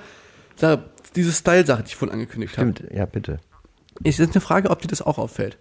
Sache, 0.56 0.82
diese 1.14 1.32
Style-Sache, 1.32 1.82
die 1.82 1.88
ich 1.88 1.96
vorhin 1.96 2.14
angekündigt 2.14 2.56
habe. 2.56 2.72
Stimmt, 2.74 2.90
ja 2.94 3.04
bitte. 3.04 3.38
Es 4.02 4.18
ist 4.18 4.32
eine 4.32 4.40
Frage, 4.40 4.70
ob 4.70 4.80
dir 4.80 4.88
das 4.88 5.02
auch 5.02 5.18
auffällt. 5.18 5.58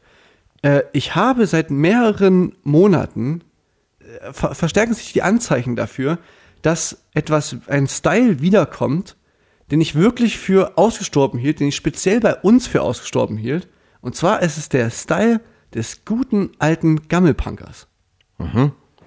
Äh, 0.61 0.83
ich 0.93 1.15
habe 1.15 1.45
seit 1.45 1.71
mehreren 1.71 2.53
Monaten, 2.63 3.41
ver 4.31 4.55
verstärken 4.55 4.93
sich 4.93 5.13
die 5.13 5.21
Anzeichen 5.21 5.75
dafür, 5.75 6.17
dass 6.61 7.03
etwas, 7.13 7.55
ein 7.67 7.87
Style 7.87 8.41
wiederkommt, 8.41 9.15
den 9.71 9.81
ich 9.81 9.95
wirklich 9.95 10.37
für 10.37 10.77
ausgestorben 10.77 11.39
hielt, 11.39 11.59
den 11.59 11.67
ich 11.67 11.75
speziell 11.75 12.19
bei 12.19 12.35
uns 12.35 12.67
für 12.67 12.81
ausgestorben 12.81 13.37
hielt. 13.37 13.67
Und 14.01 14.15
zwar 14.15 14.41
ist 14.41 14.57
es 14.57 14.69
der 14.69 14.89
Style 14.89 15.41
des 15.73 16.05
guten 16.05 16.51
alten 16.59 17.07
Gammelpunkers. 17.07 17.87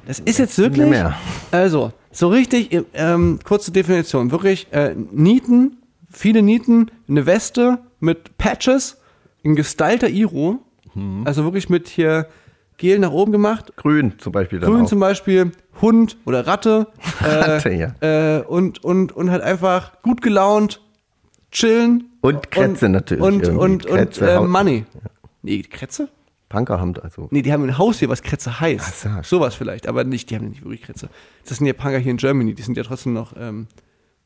Das 0.06 0.20
ist 0.20 0.38
jetzt 0.38 0.58
wirklich, 0.58 0.88
mehr. 0.88 1.16
also, 1.50 1.92
so 2.10 2.28
richtig, 2.28 2.84
ähm, 2.94 3.38
kurze 3.44 3.72
Definition, 3.72 4.30
wirklich, 4.30 4.72
äh, 4.72 4.94
Nieten, 4.94 5.78
viele 6.10 6.42
Nieten, 6.42 6.90
eine 7.08 7.26
Weste 7.26 7.78
mit 8.00 8.36
Patches, 8.38 8.98
ein 9.44 9.56
gestylter 9.56 10.08
Iro, 10.08 10.60
Mhm. 10.94 11.22
also 11.26 11.44
wirklich 11.44 11.68
mit 11.68 11.88
hier 11.88 12.28
Gel 12.82 12.98
nach 12.98 13.12
oben 13.12 13.30
gemacht, 13.30 13.72
Grün 13.76 14.18
zum 14.18 14.32
Beispiel 14.32 14.58
dann 14.58 14.68
Grün 14.72 14.82
auch. 14.82 14.88
zum 14.88 14.98
Beispiel, 14.98 15.52
Hund 15.80 16.16
oder 16.24 16.48
Ratte, 16.48 16.88
Ratte, 17.20 17.70
äh, 17.70 17.78
ja. 17.78 18.38
äh, 18.38 18.42
und, 18.42 18.82
und, 18.82 19.12
und 19.12 19.30
halt 19.30 19.40
einfach 19.40 20.02
gut 20.02 20.20
gelaunt, 20.20 20.80
chillen. 21.52 22.10
Und 22.22 22.50
Krätze 22.50 22.86
und, 22.86 22.92
natürlich 22.92 23.22
Und, 23.24 23.42
irgendwie. 23.44 23.50
und, 23.60 23.86
und, 23.86 23.86
Krätze, 23.86 24.30
äh, 24.32 24.40
Money. 24.40 24.84
Nee, 25.42 25.62
Krätze? 25.62 26.08
Punker 26.48 26.80
haben 26.80 26.96
also. 27.00 27.28
Nee, 27.30 27.42
die 27.42 27.52
haben 27.52 27.62
ein 27.62 27.78
Haus 27.78 28.00
hier, 28.00 28.08
was 28.08 28.20
Kretze 28.20 28.58
heißt. 28.58 29.06
Ach 29.08 29.22
so. 29.22 29.38
Sowas 29.38 29.54
vielleicht, 29.54 29.86
aber 29.86 30.02
nicht, 30.02 30.30
die 30.30 30.34
haben 30.34 30.48
nicht 30.48 30.64
wirklich 30.64 30.82
Kretze. 30.82 31.08
Das 31.48 31.58
sind 31.58 31.68
ja 31.68 31.74
Punker 31.74 31.98
hier 31.98 32.10
in 32.10 32.16
Germany, 32.16 32.52
die 32.52 32.62
sind 32.62 32.76
ja 32.76 32.82
trotzdem 32.82 33.12
noch 33.12 33.34
ähm, 33.38 33.68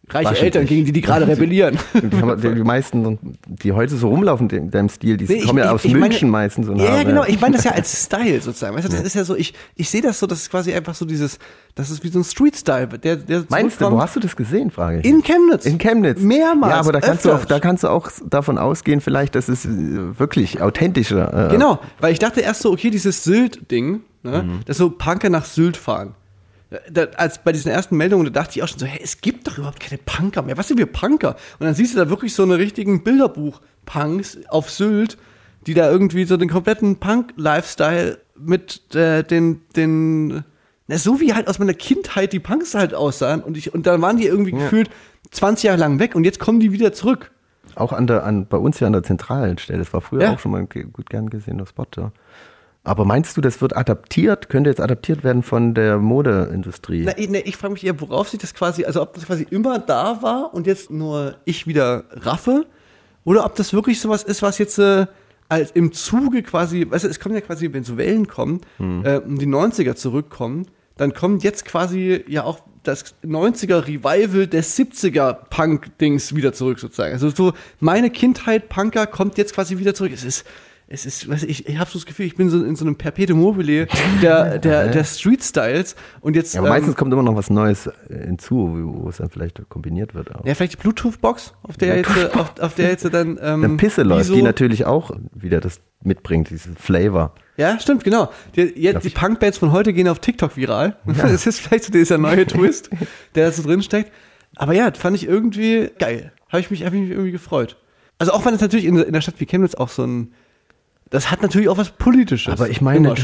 reiche 0.08 0.30
Waschen 0.30 0.44
Eltern, 0.44 0.66
gegen 0.66 0.84
die 0.84 0.92
die 0.92 1.00
gerade 1.00 1.26
rebellieren. 1.26 1.78
Die, 1.94 2.16
haben, 2.22 2.40
die 2.40 2.62
meisten, 2.62 3.18
die 3.46 3.72
heute 3.72 3.96
so 3.96 4.08
rumlaufen 4.08 4.48
in 4.50 4.70
deinem 4.70 4.88
Stil, 4.88 5.16
die 5.16 5.24
Nee, 5.24 5.42
kommen 5.42 5.58
ja 5.58 5.72
aus 5.72 5.84
München 5.84 6.30
meine- 6.30 6.44
meistens. 6.44 6.68
Und 6.68 6.76
Ja, 6.78 6.84
ja, 6.84 6.90
haben, 6.98 7.06
genau. 7.08 7.24
Ich 7.26 7.40
meine 7.40 7.56
das 7.56 7.64
ja 7.64 7.72
als 7.72 8.02
Style 8.06 8.40
sozusagen. 8.40 8.76
Weißt 8.76 8.86
du, 8.86 8.92
das 8.92 9.02
ist 9.02 9.14
ja 9.14 9.24
so, 9.24 9.34
ich, 9.34 9.52
ich 9.74 9.90
sehe 9.90 10.02
das 10.02 10.18
so, 10.18 10.26
das 10.26 10.42
ist 10.42 10.50
quasi 10.50 10.72
einfach 10.72 10.94
so 10.94 11.04
dieses, 11.04 11.38
das 11.74 11.90
ist 11.90 12.04
wie 12.04 12.08
so 12.08 12.20
ein 12.20 12.24
Street-Style, 12.24 12.86
der, 12.98 13.16
der 13.16 13.44
Meinst 13.48 13.80
du, 13.80 13.90
wo 13.90 14.00
hast 14.00 14.14
du 14.16 14.20
das 14.20 14.36
gesehen, 14.36 14.70
frage 14.70 15.00
ich? 15.00 15.04
In 15.04 15.22
Chemnitz. 15.22 15.66
In 15.66 15.78
Chemnitz. 15.78 16.20
Mehrmals. 16.20 16.72
Ja, 16.72 16.78
aber 16.80 16.92
da 16.92 17.00
kannst, 17.00 17.24
du 17.24 17.32
auch, 17.32 17.44
da 17.44 17.58
kannst 17.58 17.82
du 17.84 17.88
auch 17.88 18.10
davon 18.28 18.58
ausgehen, 18.58 19.00
vielleicht, 19.00 19.34
dass 19.34 19.48
es 19.48 19.64
äh, 19.64 19.68
wirklich 20.18 20.60
authentischer. 20.62 21.48
Äh, 21.48 21.52
Genau, 21.52 21.80
weil 22.00 22.12
ich 22.12 22.18
dachte 22.18 22.40
erst 22.40 22.62
so, 22.62 22.72
okay, 22.72 22.90
dieses 22.90 23.24
Sylt-Ding, 23.24 24.00
ne, 24.22 24.42
Mhm. 24.42 24.60
dass 24.66 24.76
so 24.78 24.90
Punker 24.90 25.30
nach 25.30 25.44
Sylt 25.44 25.76
fahren. 25.76 26.14
Da, 26.90 27.04
als 27.16 27.42
bei 27.44 27.52
diesen 27.52 27.70
ersten 27.70 27.96
Meldungen, 27.96 28.24
da 28.24 28.30
dachte 28.42 28.58
ich 28.58 28.62
auch 28.64 28.68
schon 28.68 28.80
so, 28.80 28.86
hey, 28.86 28.98
es 29.02 29.20
gibt 29.20 29.46
doch 29.46 29.56
überhaupt 29.58 29.78
keine 29.78 30.00
Punker 30.04 30.42
mehr. 30.42 30.56
Was 30.56 30.66
sind 30.68 30.78
wir 30.78 30.86
Punker? 30.86 31.36
Und 31.60 31.66
dann 31.66 31.74
siehst 31.74 31.94
du 31.94 31.98
da 31.98 32.10
wirklich 32.10 32.34
so 32.34 32.42
eine 32.42 32.58
richtigen 32.58 33.04
Bilderbuch-Punks 33.04 34.38
auf 34.48 34.70
Sylt, 34.70 35.16
die 35.66 35.74
da 35.74 35.90
irgendwie 35.90 36.24
so 36.24 36.36
den 36.36 36.48
kompletten 36.48 36.96
Punk-Lifestyle 36.96 38.18
mit 38.38 38.94
äh, 38.94 39.22
den, 39.22 39.62
den, 39.76 40.44
na, 40.88 40.98
so 40.98 41.20
wie 41.20 41.34
halt 41.34 41.48
aus 41.48 41.58
meiner 41.58 41.74
Kindheit 41.74 42.32
die 42.32 42.40
Punks 42.40 42.74
halt 42.74 42.94
aussahen. 42.94 43.42
Und 43.42 43.56
ich, 43.56 43.72
und 43.74 43.86
dann 43.86 44.02
waren 44.02 44.16
die 44.16 44.26
irgendwie 44.26 44.52
gefühlt 44.52 44.90
20 45.30 45.64
Jahre 45.64 45.78
lang 45.78 45.98
weg 45.98 46.14
und 46.14 46.24
jetzt 46.24 46.38
kommen 46.40 46.60
die 46.60 46.72
wieder 46.72 46.92
zurück. 46.92 47.30
Auch 47.74 47.92
an 47.92 48.06
der, 48.06 48.24
an, 48.24 48.46
bei 48.46 48.56
uns 48.56 48.80
ja 48.80 48.86
an 48.86 48.92
der 48.92 49.02
zentralen 49.02 49.58
Stelle. 49.58 49.80
Das 49.80 49.92
war 49.92 50.00
früher 50.00 50.22
Ja. 50.22 50.32
auch 50.34 50.38
schon 50.38 50.52
mal 50.52 50.66
gut 50.66 51.10
gern 51.10 51.30
gesehener 51.30 51.66
Spot. 51.66 51.86
Ja. 51.96 52.12
Aber 52.86 53.04
meinst 53.04 53.36
du, 53.36 53.40
das 53.40 53.60
wird 53.60 53.76
adaptiert? 53.76 54.48
Könnte 54.48 54.70
jetzt 54.70 54.80
adaptiert 54.80 55.24
werden 55.24 55.42
von 55.42 55.74
der 55.74 55.98
Modeindustrie? 55.98 57.02
Na, 57.04 57.18
ich- 57.18 57.28
ich 57.30 57.56
frage 57.56 57.72
mich 57.74 57.84
eher, 57.84 58.00
worauf 58.00 58.28
sich 58.28 58.40
das 58.40 58.54
quasi, 58.54 58.84
also 58.84 59.02
ob 59.02 59.14
das 59.14 59.26
quasi 59.26 59.46
immer 59.50 59.78
da 59.78 60.22
war 60.22 60.54
und 60.54 60.66
jetzt 60.66 60.90
nur 60.90 61.34
ich 61.44 61.66
wieder 61.66 62.04
raffe, 62.12 62.66
oder 63.24 63.44
ob 63.44 63.56
das 63.56 63.72
wirklich 63.72 64.00
sowas 64.00 64.22
ist, 64.22 64.40
was 64.42 64.58
jetzt 64.58 64.78
äh, 64.78 65.06
als 65.48 65.72
im 65.72 65.92
Zuge 65.92 66.42
quasi, 66.42 66.86
weißt 66.88 67.04
du, 67.04 67.08
es 67.08 67.18
kommen 67.20 67.34
ja 67.34 67.40
quasi, 67.40 67.72
wenn 67.72 67.82
so 67.84 67.96
Wellen 67.96 68.28
kommen, 68.28 68.60
äh, 68.78 69.16
um 69.18 69.38
die 69.38 69.46
90er 69.46 69.94
zurückkommen, 69.96 70.66
dann 70.96 71.12
kommt 71.12 71.42
jetzt 71.44 71.64
quasi 71.64 72.24
ja 72.28 72.44
auch 72.44 72.60
das 72.84 73.16
90er 73.24 73.84
Revival 73.86 74.46
des 74.46 74.78
70er 74.78 75.32
Punk-Dings 75.50 76.36
wieder 76.36 76.52
zurück 76.52 76.78
sozusagen. 76.78 77.12
Also 77.14 77.30
so 77.30 77.52
meine 77.80 78.10
Kindheit 78.10 78.68
Punker 78.68 79.08
kommt 79.08 79.38
jetzt 79.38 79.54
quasi 79.54 79.76
wieder 79.78 79.92
zurück. 79.92 80.12
Es 80.14 80.22
ist 80.22 80.46
es 80.88 81.04
ist, 81.04 81.28
weiß 81.28 81.42
ich, 81.42 81.68
ich 81.68 81.78
habe 81.78 81.90
so 81.90 81.98
das 81.98 82.06
Gefühl, 82.06 82.26
ich 82.26 82.36
bin 82.36 82.48
so 82.48 82.62
in 82.64 82.76
so 82.76 82.84
einem 82.84 82.94
Perpetuum 82.96 83.40
mobile 83.40 83.88
der, 84.22 84.58
der, 84.58 84.88
der 84.88 85.04
Street 85.04 85.42
Styles 85.42 85.96
und 86.20 86.36
jetzt 86.36 86.54
ja, 86.54 86.60
aber 86.60 86.68
ähm, 86.68 86.74
meistens 86.74 86.94
kommt 86.94 87.12
immer 87.12 87.24
noch 87.24 87.34
was 87.34 87.50
Neues 87.50 87.86
äh, 87.86 87.92
hinzu, 88.26 89.02
wo 89.02 89.08
es 89.08 89.16
dann 89.16 89.28
vielleicht 89.28 89.68
kombiniert 89.68 90.14
wird. 90.14 90.32
Auch. 90.34 90.44
ja, 90.46 90.54
vielleicht 90.54 90.74
die 90.74 90.76
Bluetooth-Box, 90.76 91.54
auf 91.64 91.76
der 91.76 91.96
jetzt, 91.96 92.16
äh, 92.16 92.30
auf, 92.38 92.60
auf 92.60 92.74
der 92.74 92.90
jetzt 92.90 93.12
dann, 93.12 93.30
ähm, 93.42 93.62
Dann 93.62 93.76
Pisse 93.78 94.04
läuft, 94.04 94.26
so- 94.26 94.34
die 94.34 94.42
natürlich 94.42 94.84
auch 94.84 95.10
wieder 95.34 95.60
das 95.60 95.80
mitbringt, 96.04 96.50
diesen 96.50 96.76
Flavor. 96.76 97.34
Ja, 97.56 97.80
stimmt, 97.80 98.04
genau. 98.04 98.30
Die, 98.54 98.72
jetzt, 98.76 99.04
die 99.04 99.08
Punkbands 99.10 99.58
von 99.58 99.72
heute 99.72 99.92
gehen 99.92 100.06
auf 100.08 100.20
TikTok 100.20 100.56
viral. 100.56 100.96
Das 101.06 101.46
ist 101.46 101.58
vielleicht 101.60 101.84
so 101.84 101.92
dieser 101.92 102.18
neue 102.18 102.46
Twist, 102.46 102.90
der 103.34 103.46
da 103.46 103.52
so 103.52 103.62
drin 103.64 103.82
steckt. 103.82 104.12
Aber 104.54 104.72
ja, 104.72 104.88
das 104.90 105.00
fand 105.00 105.16
ich 105.16 105.26
irgendwie 105.26 105.90
geil. 105.98 106.32
Habe 106.48 106.60
ich 106.60 106.70
mich, 106.70 106.84
hab 106.84 106.92
ich 106.92 107.00
mich 107.00 107.10
irgendwie 107.10 107.32
gefreut. 107.32 107.76
Also 108.18 108.32
auch 108.32 108.44
wenn 108.46 108.54
es 108.54 108.60
natürlich 108.60 108.86
in, 108.86 108.96
in 108.96 109.12
der 109.12 109.20
Stadt 109.20 109.34
wie 109.38 109.46
Chemnitz 109.46 109.74
auch 109.74 109.88
so 109.88 110.04
ein, 110.04 110.32
das 111.10 111.30
hat 111.30 111.40
natürlich 111.42 111.68
auch 111.68 111.78
was 111.78 111.90
Politisches. 111.90 112.52
Aber 112.52 112.68
ich 112.68 112.80
meine, 112.80 113.14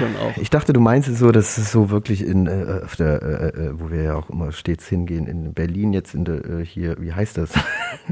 ich 0.40 0.50
dachte, 0.50 0.72
du 0.72 0.80
meinst 0.80 1.08
es 1.08 1.18
so, 1.18 1.32
dass 1.32 1.58
es 1.58 1.72
so 1.72 1.90
wirklich 1.90 2.24
in, 2.24 2.46
äh, 2.46 2.80
auf 2.84 2.94
der, 2.96 3.22
äh, 3.22 3.48
äh, 3.48 3.70
wo 3.74 3.90
wir 3.90 4.02
ja 4.02 4.14
auch 4.14 4.30
immer 4.30 4.52
stets 4.52 4.86
hingehen, 4.86 5.26
in 5.26 5.52
Berlin 5.52 5.92
jetzt 5.92 6.14
in 6.14 6.24
der, 6.24 6.44
äh, 6.44 6.64
hier, 6.64 6.96
wie 7.00 7.12
heißt 7.12 7.38
das? 7.38 7.50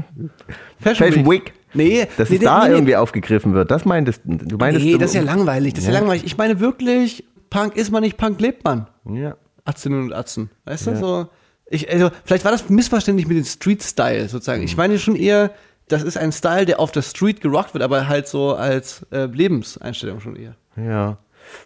Fashion 0.79 1.29
Week. 1.29 1.53
Nee, 1.73 2.05
Dass 2.17 2.29
nee, 2.29 2.35
es 2.35 2.41
nee, 2.41 2.45
da 2.45 2.65
nee, 2.67 2.73
irgendwie 2.73 2.95
aufgegriffen 2.97 3.53
wird. 3.53 3.71
Das 3.71 3.85
meintest 3.85 4.21
du. 4.25 4.57
Meintest 4.57 4.85
Nee, 4.85 4.91
du- 4.93 4.97
das 4.97 5.11
ist 5.11 5.15
ja 5.15 5.21
langweilig, 5.21 5.73
das 5.73 5.83
ist 5.83 5.87
ja, 5.87 5.93
Ja. 5.93 5.99
langweilig. 5.99 6.23
Ich 6.25 6.37
meine 6.37 6.59
wirklich, 6.59 7.23
Punk 7.49 7.75
ist 7.77 7.91
man 7.91 8.01
nicht, 8.03 8.17
Punk 8.17 8.41
lebt 8.41 8.65
man. 8.65 8.87
Ja. 9.09 9.35
Atzinnen 9.63 10.01
und 10.03 10.13
Atzen. 10.13 10.49
Weißt 10.65 10.87
du, 10.87 10.97
so. 10.97 11.27
Ich, 11.69 11.89
also, 11.89 12.09
vielleicht 12.25 12.43
war 12.43 12.51
das 12.51 12.69
missverständlich 12.69 13.25
mit 13.27 13.37
dem 13.37 13.45
Street-Style 13.45 14.27
sozusagen. 14.27 14.63
Ich 14.63 14.75
meine 14.75 14.99
schon 14.99 15.15
eher, 15.15 15.51
das 15.91 16.03
ist 16.03 16.17
ein 16.17 16.31
Style, 16.31 16.65
der 16.65 16.79
auf 16.79 16.91
der 16.91 17.01
Street 17.01 17.41
gerockt 17.41 17.73
wird, 17.73 17.83
aber 17.83 18.07
halt 18.07 18.27
so 18.27 18.53
als 18.55 19.05
äh, 19.11 19.25
Lebenseinstellung 19.25 20.19
schon 20.19 20.35
eher. 20.35 20.55
Ja. 20.75 21.17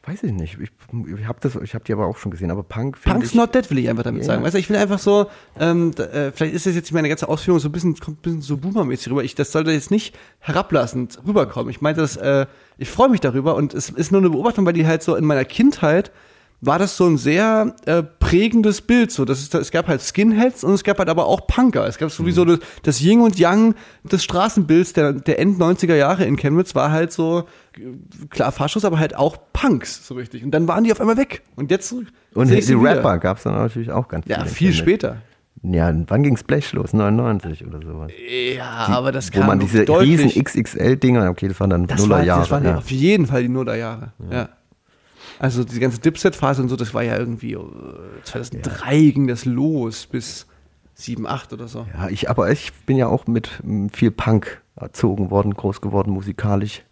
Weiß 0.08 0.24
ich 0.24 0.32
nicht. 0.32 0.58
Ich, 0.60 0.70
ich 1.20 1.28
habe 1.28 1.38
das, 1.42 1.56
ich 1.58 1.76
habe 1.76 1.84
die 1.84 1.94
aber 1.94 2.06
auch 2.08 2.18
schon 2.18 2.32
gesehen. 2.32 2.50
Aber 2.50 2.64
Punk 2.64 2.98
finde 2.98 3.16
Punk's 3.20 3.32
ich. 3.32 3.36
not 3.36 3.54
dead, 3.54 3.70
will 3.70 3.78
ich 3.78 3.90
einfach 3.90 4.04
damit 4.04 4.22
Ja. 4.22 4.28
sagen. 4.28 4.44
Weißt 4.44 4.56
du, 4.56 4.60
ich 4.60 4.70
will 4.70 4.78
einfach 4.78 4.98
so, 5.00 5.28
ähm, 5.60 5.92
da, 5.94 6.06
äh, 6.06 6.32
vielleicht 6.32 6.56
ist 6.56 6.66
das 6.66 6.76
jetzt 6.76 6.92
meine 6.94 7.10
ganze 7.10 7.28
Ausführung 7.28 7.60
so 7.60 7.68
ein 7.70 7.72
bisschen, 7.72 7.96
kommt 8.00 8.20
ein 8.20 8.22
bisschen 8.22 8.42
so 8.42 8.58
boomermäßig 8.58 9.12
rüber. 9.12 9.24
Ich, 9.24 9.36
das 9.36 9.52
sollte 9.52 9.72
jetzt 9.72 9.92
nicht 9.92 10.16
herablassend 10.40 11.20
rüberkommen. 11.28 11.70
Ich 11.70 11.82
meinte 11.82 12.02
das, 12.02 12.16
äh, 12.18 12.46
ich 12.78 12.90
freue 12.90 13.10
mich 13.10 13.20
darüber 13.20 13.56
und 13.56 13.74
es 13.74 13.90
ist 13.90 14.12
nur 14.12 14.22
eine 14.22 14.30
Beobachtung, 14.30 14.66
weil 14.66 14.74
die 14.74 14.88
halt 14.88 15.04
so 15.04 15.16
in 15.16 15.26
meiner 15.26 15.46
Kindheit 15.46 16.12
war 16.66 16.80
das 16.80 16.98
so 16.98 17.06
ein 17.06 17.18
sehr 17.18 17.76
äh, 17.86 18.04
prägendes 18.04 18.82
Bild. 18.82 19.12
So, 19.12 19.26
das 19.26 19.40
ist, 19.42 19.54
es 19.56 19.72
gab 19.72 19.88
halt 19.88 20.02
Skinheads 20.02 20.64
und 20.64 20.74
es 20.74 20.84
gab 20.84 21.00
halt 21.00 21.10
aber 21.10 21.26
auch 21.26 21.48
Punker. 21.48 21.88
Es 21.88 21.98
gab 21.98 22.12
sowieso 22.12 22.46
das, 22.46 22.60
das 22.84 23.02
Yin 23.02 23.22
und 23.22 23.38
Yang 23.38 23.76
des 24.04 24.24
Straßenbilds 24.24 24.94
der, 24.94 25.14
der 25.14 25.40
End 25.40 25.60
90er 25.60 25.96
Jahre 25.96 26.26
in 26.26 26.36
Chemnitz 26.38 26.76
war 26.76 26.92
halt 26.92 27.12
so, 27.12 27.46
äh, 27.78 28.28
klar 28.30 28.52
Faschos, 28.52 28.86
aber 28.86 29.00
halt 29.00 29.16
auch 29.16 29.38
Punks, 29.54 30.06
so 30.08 30.16
richtig. 30.16 30.44
Und 30.44 30.52
dann 30.52 30.68
waren 30.68 30.84
die 30.84 30.92
auf 30.92 31.00
einmal 31.00 31.18
weg. 31.18 31.44
Und 31.56 31.72
jetzt 31.72 31.92
Und 31.92 32.50
die. 32.50 32.74
Rapper 32.74 33.20
gab 33.20 33.38
es 33.38 33.44
dann 33.44 33.54
natürlich 33.54 33.92
auch 33.92 34.08
ganz 34.08 34.26
Ja, 34.28 34.46
viel 34.46 34.70
Chemnitz. 34.70 34.78
später. 34.78 35.18
Ja, 35.64 35.92
wann 36.08 36.24
ging's 36.24 36.44
Blech 36.44 36.74
los? 36.74 36.94
99 36.94 37.66
oder 37.66 37.80
sowas. 37.82 38.12
Ja, 38.56 38.88
aber 38.90 39.12
das 39.12 39.34
Wo 39.34 39.40
kam 39.40 39.48
man 39.48 39.60
diese 39.60 39.86
deutlich, 39.86 40.20
riesen 40.20 40.44
XXL-Dinger, 40.44 41.30
okay, 41.30 41.48
das 41.48 41.60
waren 41.60 41.70
dann 41.72 41.88
das, 41.88 42.02
war, 42.02 42.08
Nullerjahre. 42.20 42.42
das 42.42 42.52
waren 42.52 42.66
ja. 42.66 42.78
auf 42.78 42.92
jeden 42.92 43.26
Fall 43.26 43.42
die 43.44 43.50
Nullerjahre. 43.50 44.12
Ja. 44.30 44.50
Also 45.40 45.64
die 45.64 45.80
ganze 45.80 46.00
Dipset-Phase 46.00 46.62
und 46.62 46.70
so, 46.70 46.76
das 46.76 46.94
war 46.94 47.04
ja 47.04 47.18
irgendwie 47.18 47.54
äh, 47.54 47.60
2003 48.24 49.12
ging 49.12 49.28
das 49.28 49.46
los 49.46 50.06
bis 50.06 50.48
7, 50.96 51.28
8 51.28 51.54
oder 51.54 51.68
so. 51.68 51.86
Ja, 51.94 52.10
ich, 52.10 52.30
aber 52.30 52.52
ich 52.52 52.74
bin 52.86 52.98
ja 52.98 53.08
auch 53.08 53.28
mit 53.28 53.50
viel 53.92 54.12
Punk 54.12 54.62
erzogen 54.76 55.30
worden, 55.30 55.54
groß 55.54 55.82
geworden, 55.82 56.12
musikalisch 56.12 56.84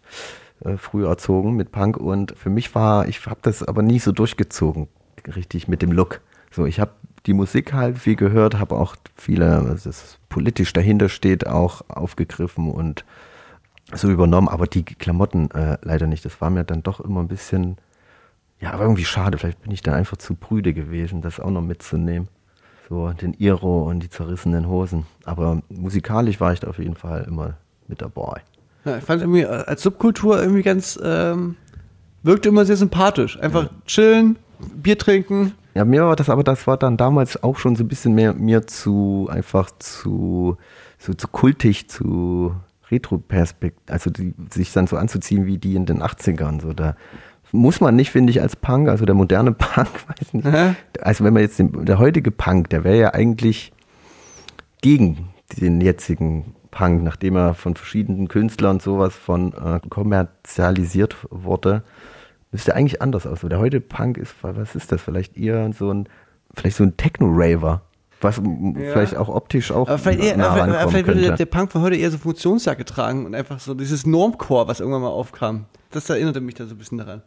äh, 0.64 0.76
früh 0.76 1.06
erzogen 1.06 1.54
mit 1.54 1.72
Punk 1.72 1.96
und 1.96 2.34
für 2.36 2.50
mich 2.50 2.74
war, 2.74 3.08
ich 3.08 3.24
habe 3.26 3.40
das 3.42 3.62
aber 3.62 3.82
nie 3.82 3.98
so 3.98 4.12
durchgezogen, 4.12 4.88
richtig 5.34 5.68
mit 5.68 5.82
dem 5.82 5.92
Look. 5.92 6.20
So, 6.50 6.66
ich 6.66 6.80
habe 6.80 6.92
die 7.26 7.32
Musik 7.32 7.72
halt 7.72 7.98
viel 7.98 8.16
gehört, 8.16 8.58
habe 8.58 8.76
auch 8.76 8.96
viele, 9.16 9.64
was 9.66 9.84
das 9.84 10.18
politisch 10.28 10.72
dahinter 10.72 11.08
steht, 11.08 11.46
auch 11.46 11.82
aufgegriffen 11.88 12.70
und 12.70 13.04
so 13.92 14.10
übernommen, 14.10 14.48
aber 14.48 14.66
die 14.66 14.84
Klamotten 14.84 15.50
äh, 15.50 15.78
leider 15.82 16.06
nicht. 16.06 16.24
Das 16.24 16.40
war 16.40 16.50
mir 16.50 16.64
dann 16.64 16.82
doch 16.82 17.00
immer 17.00 17.20
ein 17.20 17.28
bisschen, 17.28 17.76
ja, 18.60 18.72
aber 18.72 18.84
irgendwie 18.84 19.04
schade. 19.04 19.38
Vielleicht 19.38 19.62
bin 19.62 19.72
ich 19.72 19.82
dann 19.82 19.94
einfach 19.94 20.16
zu 20.16 20.34
prüde 20.34 20.72
gewesen, 20.72 21.22
das 21.22 21.40
auch 21.40 21.50
noch 21.50 21.62
mitzunehmen. 21.62 22.28
So 22.88 23.10
den 23.12 23.34
Iro 23.34 23.88
und 23.88 24.00
die 24.00 24.10
zerrissenen 24.10 24.68
Hosen. 24.68 25.06
Aber 25.24 25.62
musikalisch 25.68 26.40
war 26.40 26.52
ich 26.52 26.60
da 26.60 26.68
auf 26.68 26.78
jeden 26.78 26.96
Fall 26.96 27.24
immer 27.24 27.54
mit 27.88 28.02
dabei. 28.02 28.42
Ja, 28.84 28.98
ich 28.98 29.04
fand 29.04 29.22
irgendwie 29.22 29.42
äh, 29.42 29.46
als 29.46 29.82
Subkultur 29.82 30.40
irgendwie 30.40 30.62
ganz, 30.62 30.98
ähm, 31.02 31.56
wirkte 32.22 32.50
immer 32.50 32.64
sehr 32.64 32.76
sympathisch. 32.76 33.38
Einfach 33.40 33.70
chillen, 33.86 34.36
Bier 34.74 34.98
trinken. 34.98 35.52
Ja, 35.74 35.84
mir 35.84 36.04
war 36.04 36.16
das 36.16 36.28
aber, 36.28 36.44
das 36.44 36.66
war 36.66 36.76
dann 36.76 36.96
damals 36.96 37.42
auch 37.42 37.58
schon 37.58 37.74
so 37.74 37.84
ein 37.84 37.88
bisschen 37.88 38.14
mehr 38.14 38.32
mir 38.34 38.66
zu, 38.66 39.28
einfach 39.30 39.70
zu, 39.78 40.56
so 40.98 41.14
zu 41.14 41.28
kultig, 41.28 41.88
zu 41.88 42.54
Retro-Perspekt, 42.90 43.90
also 43.90 44.10
die, 44.10 44.34
sich 44.50 44.72
dann 44.72 44.86
so 44.86 44.96
anzuziehen 44.96 45.46
wie 45.46 45.58
die 45.58 45.74
in 45.74 45.86
den 45.86 46.02
80ern. 46.02 46.60
So, 46.60 46.72
da 46.72 46.96
muss 47.54 47.80
man 47.80 47.96
nicht, 47.96 48.10
finde 48.10 48.30
ich, 48.30 48.40
als 48.42 48.56
Punk, 48.56 48.88
also 48.88 49.04
der 49.06 49.14
moderne 49.14 49.52
Punk, 49.52 49.88
weiß 50.08 50.32
nicht. 50.34 50.46
Aha. 50.46 50.74
Also 51.00 51.24
wenn 51.24 51.32
man 51.32 51.42
jetzt 51.42 51.58
den, 51.58 51.84
der 51.84 51.98
heutige 51.98 52.30
Punk, 52.30 52.70
der 52.70 52.84
wäre 52.84 52.98
ja 52.98 53.14
eigentlich 53.14 53.72
gegen 54.82 55.28
den 55.60 55.80
jetzigen 55.80 56.54
Punk, 56.70 57.02
nachdem 57.02 57.36
er 57.36 57.54
von 57.54 57.76
verschiedenen 57.76 58.28
Künstlern 58.28 58.80
sowas 58.80 59.14
von 59.14 59.52
äh, 59.52 59.80
kommerzialisiert 59.88 61.16
wurde, 61.30 61.82
müsste 62.50 62.74
eigentlich 62.74 63.00
anders 63.00 63.26
aussehen. 63.26 63.50
Der 63.50 63.58
heutige 63.60 63.80
Punk 63.80 64.16
ist, 64.18 64.34
was 64.42 64.74
ist 64.74 64.90
das? 64.92 65.00
Vielleicht 65.00 65.36
eher 65.36 65.70
so 65.72 65.90
ein, 65.92 66.08
vielleicht 66.54 66.76
so 66.76 66.84
ein 66.84 66.96
Techno-Raver, 66.96 67.82
was 68.20 68.38
m- 68.38 68.74
vielleicht 68.76 69.16
auch 69.16 69.28
optisch 69.28 69.70
auch 69.70 69.88
Aber 69.88 69.98
vielleicht, 69.98 70.20
eher, 70.22 70.36
nah 70.36 70.54
rankommen 70.54 70.88
vielleicht 70.90 71.06
würde 71.06 71.34
der 71.36 71.46
Punk 71.46 71.70
von 71.70 71.82
heute 71.82 71.96
eher 71.96 72.10
so 72.10 72.18
Funktionsjacke 72.18 72.84
tragen 72.84 73.26
und 73.26 73.34
einfach 73.34 73.60
so 73.60 73.74
dieses 73.74 74.06
Normcore, 74.06 74.66
was 74.66 74.80
irgendwann 74.80 75.02
mal 75.02 75.08
aufkam. 75.08 75.66
Das 75.92 76.10
erinnerte 76.10 76.40
mich 76.40 76.54
da 76.56 76.64
so 76.66 76.74
ein 76.74 76.78
bisschen 76.78 76.98
daran. 76.98 77.22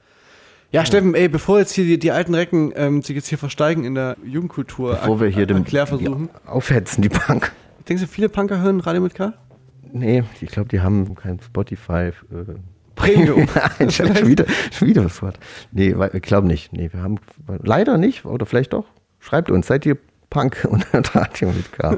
Ja, 0.72 0.86
Steffen, 0.86 1.16
ey, 1.16 1.30
bevor 1.30 1.60
jetzt 1.60 1.72
hier 1.74 1.86
die, 1.86 1.98
die 1.98 2.12
alten 2.12 2.36
Recken 2.36 2.74
ähm, 2.76 3.02
sich 3.02 3.16
jetzt 3.16 3.28
hier 3.28 3.38
versteigen 3.38 3.86
in 3.86 3.96
der 3.96 4.18
Jugendkultur, 4.26 4.92
Bevor 4.96 5.22
wir 5.22 5.30
hier 5.30 5.46
dem 5.46 5.58
Erklärversuchen. 5.58 6.30
aufhetzen, 6.46 7.02
die 7.02 7.10
Punk. 7.10 7.52
Denkst 7.88 8.02
du, 8.04 8.08
viele 8.08 8.28
Punker 8.28 8.60
hören 8.62 8.82
Radio 8.82 9.02
mit 9.02 9.16
K? 9.16 9.34
Nee, 9.94 10.24
ich 10.42 10.50
glaube, 10.52 10.68
die 10.68 10.82
haben 10.82 11.16
kein 11.16 11.40
Spotify. 11.40 12.12
Äh, 12.32 12.56
Premium. 12.96 13.48
Nein, 13.80 13.92
schon 13.92 14.28
wieder, 14.28 14.46
schon 14.78 14.88
wieder 14.90 15.04
das 15.04 15.22
Wort. 15.22 15.40
Nee, 15.72 15.96
ich 16.14 16.22
glaube 16.22 16.48
nicht. 16.48 16.74
Nee, 16.74 16.90
wir 16.92 17.02
haben 17.02 17.18
leider 17.64 17.98
nicht, 17.98 18.26
oder 18.26 18.46
vielleicht 18.46 18.74
doch. 18.74 18.86
Schreibt 19.20 19.50
uns, 19.50 19.68
seid 19.68 19.86
ihr 19.86 19.98
Punk 20.30 20.68
und 20.70 20.86
Radio 21.16 21.50
mit 21.52 21.72
K. 21.72 21.98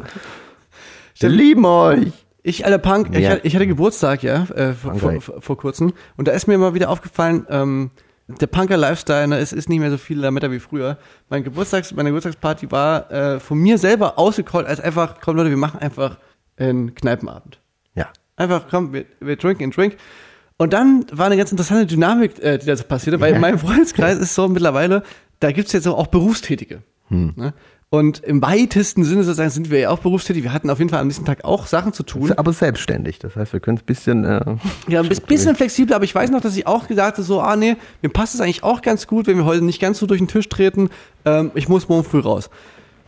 Wir 1.19 1.29
lieben 1.29 1.65
euch. 1.65 2.11
Ich, 2.43 2.65
alter 2.65 2.77
Punk, 2.77 3.09
ich, 3.13 3.19
Ja. 3.21 3.31
hatte- 3.31 3.47
ich 3.47 3.55
hatte 3.55 3.65
Geburtstag, 3.67 4.21
ja, 4.23 4.43
äh, 4.55 4.73
vor, 4.73 4.95
vor, 4.95 5.19
vor, 5.21 5.41
vor 5.41 5.57
kurzem. 5.57 5.93
Und 6.17 6.27
da 6.27 6.31
ist 6.33 6.47
mir 6.47 6.57
mal 6.57 6.73
wieder 6.75 6.89
aufgefallen, 6.89 7.45
ähm, 7.49 7.89
der 8.39 8.47
Punker-Lifestyle, 8.47 9.27
ne, 9.27 9.39
es 9.39 9.53
ist 9.53 9.69
nicht 9.69 9.79
mehr 9.79 9.89
so 9.89 9.97
viel 9.97 10.21
damit 10.21 10.49
wie 10.49 10.59
früher. 10.59 10.97
Mein 11.29 11.43
Geburtstags, 11.43 11.93
meine 11.93 12.09
Geburtstagsparty 12.09 12.71
war 12.71 13.11
äh, 13.11 13.39
von 13.39 13.57
mir 13.57 13.77
selber 13.77 14.19
ausgecallt 14.19 14.67
als 14.67 14.79
einfach, 14.79 15.15
komm 15.19 15.35
Leute, 15.35 15.49
wir 15.49 15.57
machen 15.57 15.79
einfach 15.79 16.17
einen 16.57 16.93
Kneipenabend. 16.93 17.59
Ja. 17.95 18.09
Einfach, 18.35 18.65
komm, 18.69 18.93
wir, 18.93 19.05
wir 19.19 19.35
drinken 19.35 19.63
and 19.65 19.75
drink. 19.75 19.97
Und 20.57 20.73
dann 20.73 21.05
war 21.11 21.27
eine 21.27 21.37
ganz 21.37 21.51
interessante 21.51 21.87
Dynamik, 21.87 22.37
äh, 22.43 22.57
die 22.57 22.65
da 22.65 22.75
so 22.75 22.83
passierte, 22.83 23.19
weil 23.19 23.33
in 23.33 23.41
meinem 23.41 23.59
Freundeskreis 23.59 24.17
ist 24.19 24.35
so 24.35 24.47
mittlerweile, 24.47 25.03
da 25.39 25.51
gibt's 25.51 25.71
jetzt 25.71 25.87
auch 25.87 26.07
Berufstätige. 26.07 26.83
Ne? 27.35 27.53
Und 27.91 28.19
im 28.23 28.39
weitesten 28.43 29.03
Sinne 29.03 29.23
sozusagen 29.23 29.49
sind 29.49 29.71
wir 29.71 29.79
ja 29.79 29.89
auch 29.89 29.97
berufstätig. 29.97 30.43
Wir 30.43 30.53
hatten 30.53 30.69
auf 30.69 30.77
jeden 30.77 30.91
Fall 30.91 30.99
am 30.99 31.07
nächsten 31.07 31.25
Tag 31.25 31.43
auch 31.43 31.65
Sachen 31.65 31.91
zu 31.91 32.03
tun. 32.03 32.31
Aber 32.33 32.53
selbstständig. 32.53 33.17
Das 33.17 33.35
heißt, 33.35 33.51
wir 33.51 33.59
können 33.59 33.77
es 33.77 33.83
ein 33.83 33.85
bisschen. 33.87 34.23
Äh, 34.25 34.41
Ja, 34.87 35.01
ein 35.01 35.09
bis- 35.09 35.19
bisschen 35.21 35.55
flexibler, 35.55 35.95
aber 35.95 36.05
ich 36.05 36.13
weiß 36.13 36.29
noch, 36.29 36.41
dass 36.41 36.55
ich 36.55 36.67
auch 36.67 36.87
gesagt 36.87 37.17
habe, 37.17 37.23
so, 37.23 37.41
ah 37.41 37.55
nee, 37.55 37.77
mir 38.03 38.09
passt 38.09 38.35
es 38.35 38.41
eigentlich 38.41 38.63
auch 38.63 38.83
ganz 38.83 39.07
gut, 39.07 39.25
wenn 39.25 39.37
wir 39.37 39.45
heute 39.45 39.63
nicht 39.65 39.81
ganz 39.81 39.97
so 39.97 40.05
durch 40.05 40.19
den 40.19 40.27
Tisch 40.27 40.47
treten. 40.49 40.91
Ähm, 41.25 41.49
ich 41.55 41.67
muss 41.67 41.89
morgen 41.89 42.03
früh 42.03 42.19
raus. 42.19 42.51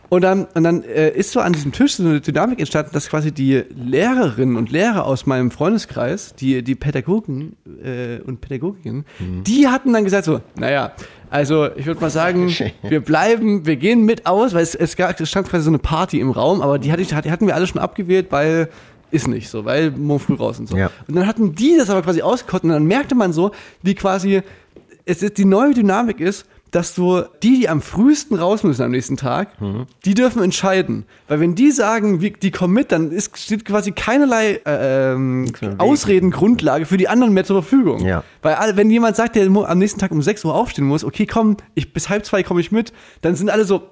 Und 0.08 0.22
dann, 0.22 0.46
und 0.52 0.64
dann 0.64 0.82
äh, 0.82 1.10
ist 1.10 1.30
so 1.32 1.38
an 1.40 1.52
diesem 1.52 1.70
Tisch 1.72 1.94
so 1.94 2.02
eine 2.02 2.20
Dynamik 2.20 2.58
entstanden, 2.58 2.90
dass 2.92 3.08
quasi 3.08 3.30
die 3.32 3.62
Lehrerinnen 3.74 4.56
und 4.56 4.70
Lehrer 4.72 5.06
aus 5.06 5.26
meinem 5.26 5.50
Freundeskreis, 5.52 6.34
die, 6.34 6.62
die 6.62 6.74
Pädagogen 6.74 7.56
äh, 7.82 8.18
und 8.18 8.40
Pädagoginnen, 8.40 9.06
die 9.46 9.68
hatten 9.68 9.92
dann 9.92 10.04
gesagt 10.04 10.24
so, 10.26 10.40
naja, 10.56 10.92
also 11.32 11.68
ich 11.74 11.86
würde 11.86 12.00
mal 12.00 12.10
sagen, 12.10 12.54
wir 12.82 13.00
bleiben, 13.00 13.66
wir 13.66 13.76
gehen 13.76 14.04
mit 14.04 14.26
aus, 14.26 14.54
weil 14.54 14.62
es, 14.62 14.74
es, 14.74 14.96
gab, 14.96 15.18
es 15.18 15.28
stand 15.28 15.48
quasi 15.48 15.64
so 15.64 15.70
eine 15.70 15.78
Party 15.78 16.20
im 16.20 16.30
Raum, 16.30 16.60
aber 16.60 16.78
die, 16.78 16.92
hatte 16.92 17.02
ich, 17.02 17.08
die 17.08 17.30
hatten 17.30 17.46
wir 17.46 17.54
alle 17.54 17.66
schon 17.66 17.80
abgewählt, 17.80 18.26
weil 18.30 18.68
ist 19.10 19.28
nicht 19.28 19.48
so, 19.48 19.64
weil 19.64 19.90
morgen 19.90 20.20
früh 20.20 20.34
raus 20.34 20.58
und 20.58 20.68
so. 20.68 20.76
Ja. 20.76 20.90
Und 21.06 21.16
dann 21.16 21.26
hatten 21.26 21.54
die 21.54 21.76
das 21.76 21.90
aber 21.90 22.02
quasi 22.02 22.22
ausgekotten 22.22 22.70
und 22.70 22.74
dann 22.74 22.84
merkte 22.84 23.14
man 23.14 23.32
so, 23.32 23.52
wie 23.82 23.94
quasi 23.94 24.42
es 25.04 25.22
ist 25.22 25.38
die 25.38 25.44
neue 25.44 25.74
Dynamik 25.74 26.20
ist, 26.20 26.46
dass 26.72 26.94
du 26.94 27.22
die, 27.42 27.60
die 27.60 27.68
am 27.68 27.80
frühesten 27.82 28.34
raus 28.34 28.64
müssen 28.64 28.82
am 28.82 28.90
nächsten 28.90 29.16
Tag, 29.16 29.50
die 30.04 30.14
dürfen 30.14 30.42
entscheiden. 30.42 31.04
Weil 31.28 31.38
wenn 31.38 31.54
die 31.54 31.70
sagen, 31.70 32.20
wie, 32.22 32.30
die 32.30 32.50
kommen 32.50 32.72
mit, 32.72 32.90
dann 32.90 33.12
ist, 33.12 33.38
steht 33.38 33.64
quasi 33.64 33.92
keinerlei 33.92 34.60
äh, 34.66 35.12
ähm. 35.12 35.52
Ausredengrundlage 35.78 36.86
für 36.86 36.96
die 36.96 37.08
anderen 37.08 37.34
mehr 37.34 37.44
zur 37.44 37.62
Verfügung. 37.62 38.04
Ja. 38.04 38.24
Weil 38.40 38.76
wenn 38.76 38.90
jemand 38.90 39.16
sagt, 39.16 39.36
der 39.36 39.46
am 39.46 39.78
nächsten 39.78 40.00
Tag 40.00 40.10
um 40.12 40.22
6 40.22 40.44
Uhr 40.46 40.54
aufstehen 40.54 40.86
muss, 40.86 41.04
okay, 41.04 41.26
komm, 41.26 41.58
ich, 41.74 41.92
bis 41.92 42.08
halb 42.08 42.24
zwei 42.24 42.42
komme 42.42 42.60
ich 42.60 42.72
mit, 42.72 42.92
dann 43.20 43.36
sind 43.36 43.50
alle 43.50 43.66
so, 43.66 43.90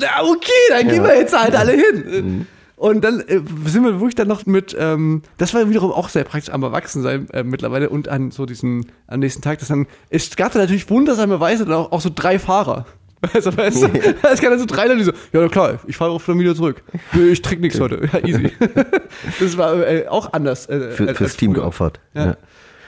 ja, 0.00 0.22
okay, 0.22 0.50
dann 0.70 0.88
gehen 0.88 1.04
wir 1.04 1.16
jetzt 1.16 1.38
halt 1.38 1.54
alle 1.54 1.72
hin. 1.72 2.46
Und 2.76 3.04
dann 3.04 3.20
äh, 3.20 3.40
sind 3.66 3.84
wir 3.84 3.94
wirklich 4.00 4.16
dann 4.16 4.28
noch 4.28 4.46
mit, 4.46 4.76
ähm, 4.78 5.22
das 5.38 5.54
war 5.54 5.68
wiederum 5.68 5.92
auch 5.92 6.08
sehr 6.08 6.24
praktisch 6.24 6.52
am 6.52 6.62
Erwachsensein 6.62 7.28
äh, 7.30 7.44
mittlerweile 7.44 7.88
und 7.88 8.08
an 8.08 8.30
so 8.30 8.46
diesen, 8.46 8.86
am 9.06 9.20
nächsten 9.20 9.42
Tag, 9.42 9.60
dass 9.60 9.68
dann, 9.68 9.86
es 10.10 10.34
gab 10.34 10.52
da 10.52 10.58
natürlich 10.58 10.90
wundersamerweise 10.90 11.64
dann 11.64 11.74
auch, 11.74 11.92
auch 11.92 12.00
so 12.00 12.10
drei 12.14 12.38
Fahrer. 12.38 12.86
Also, 13.32 13.56
weißt 13.56 13.82
du, 13.84 13.86
es 14.32 14.40
gab 14.42 14.50
dann 14.50 14.58
so 14.58 14.66
drei 14.66 14.86
Leute, 14.86 14.98
die 14.98 15.04
so, 15.04 15.12
ja 15.32 15.48
klar, 15.48 15.78
ich 15.86 15.96
fahre 15.96 16.10
auch 16.10 16.22
dann 16.22 16.38
wieder 16.38 16.54
zurück. 16.54 16.82
Ich 17.14 17.40
trinke 17.40 17.62
nichts 17.62 17.80
heute. 17.80 18.06
Ja, 18.12 18.18
easy. 18.18 18.52
Das 19.40 19.56
war 19.56 19.76
äh, 19.86 20.08
auch 20.08 20.34
anders. 20.34 20.68
Äh, 20.68 20.90
für, 20.90 21.06
fürs 21.06 21.22
als 21.22 21.36
Team 21.38 21.54
früher. 21.54 21.62
geopfert. 21.62 22.00
Ja. 22.12 22.36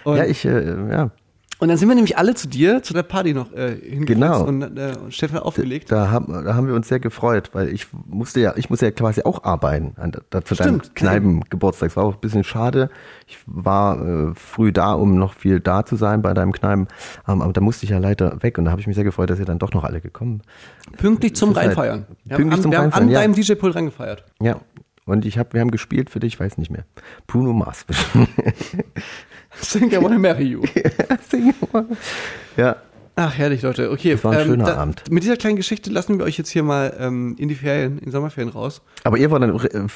Ja, 0.05 0.17
ja 0.17 0.25
ich, 0.27 0.45
äh, 0.45 0.91
ja. 0.91 1.11
Und 1.59 1.69
dann 1.69 1.77
sind 1.79 1.89
wir 1.89 1.95
nämlich 1.95 2.19
alle 2.19 2.35
zu 2.35 2.49
dir, 2.49 2.83
zu 2.83 2.93
der 2.93 3.03
Party 3.03 3.33
noch 3.33 3.53
äh, 3.53 3.77
hingesetzt 3.77 4.07
Genau. 4.07 4.45
und, 4.45 4.63
äh, 4.77 4.95
und 5.03 5.15
Stefan 5.15 5.39
aufgelegt. 5.39 5.91
Da 5.91 6.11
haben, 6.11 6.45
da 6.45 6.55
haben 6.55 6.67
wir 6.69 6.75
uns 6.75 6.89
sehr 6.89 7.01
gefreut, 7.01 7.51
weil 7.55 7.69
ich 7.71 7.87
musste 8.07 8.41
ja, 8.41 8.55
ich 8.57 8.69
musste 8.71 8.87
ja 8.87 8.93
quasi 8.93 9.23
auch 9.23 9.45
arbeiten 9.45 9.95
an, 9.97 10.13
da, 10.31 10.41
für 10.45 10.55
deinen. 10.55 10.83
Kneipengeburtstag. 10.95 11.91
Es 11.91 11.97
war 11.97 12.05
auch 12.05 12.15
ein 12.15 12.21
bisschen 12.21 12.45
schade. 12.45 12.91
Ich 13.27 13.39
war 13.47 14.01
äh, 14.31 14.35
früh 14.35 14.71
da, 14.73 14.93
um 14.93 15.17
noch 15.17 15.35
viel 15.35 15.61
da 15.61 15.85
zu 15.87 15.97
sein 15.97 16.23
bei 16.23 16.35
deinem 16.35 16.53
Kneipen, 16.53 16.89
ähm, 17.27 17.41
aber 17.43 17.53
da 17.53 17.61
musste 17.61 17.85
ich 17.85 17.91
ja 17.91 17.99
leider 17.99 18.43
weg 18.43 18.59
und 18.59 18.67
da 18.67 18.71
habe 18.71 18.81
ich 18.81 18.87
mich 18.87 18.97
sehr 18.97 19.05
gefreut, 19.05 19.31
dass 19.31 19.39
ihr 19.39 19.45
dann 19.47 19.59
doch 19.59 19.73
noch 19.73 19.85
alle 19.85 20.01
gekommen. 20.01 20.43
Pünktlich 20.99 21.35
zum 21.37 21.51
Das 21.55 21.59
halt- 21.63 21.69
Reinfeiern. 21.71 22.07
Wir 22.25 22.37
pünktlich 22.37 22.53
haben, 22.53 22.53
an, 22.59 22.63
zum 22.63 22.71
wir 22.73 22.79
haben 22.79 22.93
an 22.93 23.09
ja. 23.09 23.21
deinem 23.21 23.35
DJ-Pult 23.35 23.75
reingefeiert. 23.75 24.25
Ja. 24.43 24.61
Und 25.07 25.25
ich 25.25 25.39
habe, 25.39 25.53
wir 25.53 25.61
haben 25.61 25.71
gespielt 25.71 26.11
für 26.11 26.19
dich, 26.19 26.39
weiß 26.41 26.59
nicht 26.59 26.71
mehr. 26.71 26.85
Bruno 27.29 27.53
Mars. 27.53 27.87
I 29.59 29.65
think 29.65 29.95
I 29.95 29.99
want 29.99 30.13
to 30.13 30.19
marry 30.19 30.45
you. 30.47 30.63
I 31.11 31.17
think 31.17 31.57
I 31.63 31.69
want. 31.73 31.99
Yeah. 32.57 32.75
Ach, 33.19 33.33
herrlich, 33.39 33.63
Leute. 33.63 33.91
Okay, 33.91 34.11
ähm, 34.11 34.17
Das 34.17 34.25
war 34.25 34.33
ein 34.33 34.45
schöner 34.45 34.77
Abend. 34.77 35.03
Mit 35.11 35.23
dieser 35.23 35.39
kleinen 35.39 35.57
Geschichte 35.57 35.91
lassen 35.91 36.19
wir 36.19 36.27
euch 36.27 36.37
jetzt 36.37 36.51
hier 36.51 36.63
mal 36.63 36.95
ähm, 37.01 37.35
in 37.39 37.49
die 37.49 37.55
Ferien, 37.55 37.97
in 37.97 38.11
Sommerferien 38.13 38.53
raus. 38.53 38.83
Aber 39.05 39.17
ihr 39.17 39.31
war 39.31 39.41
dann 39.41 39.57
äh, 39.59 39.87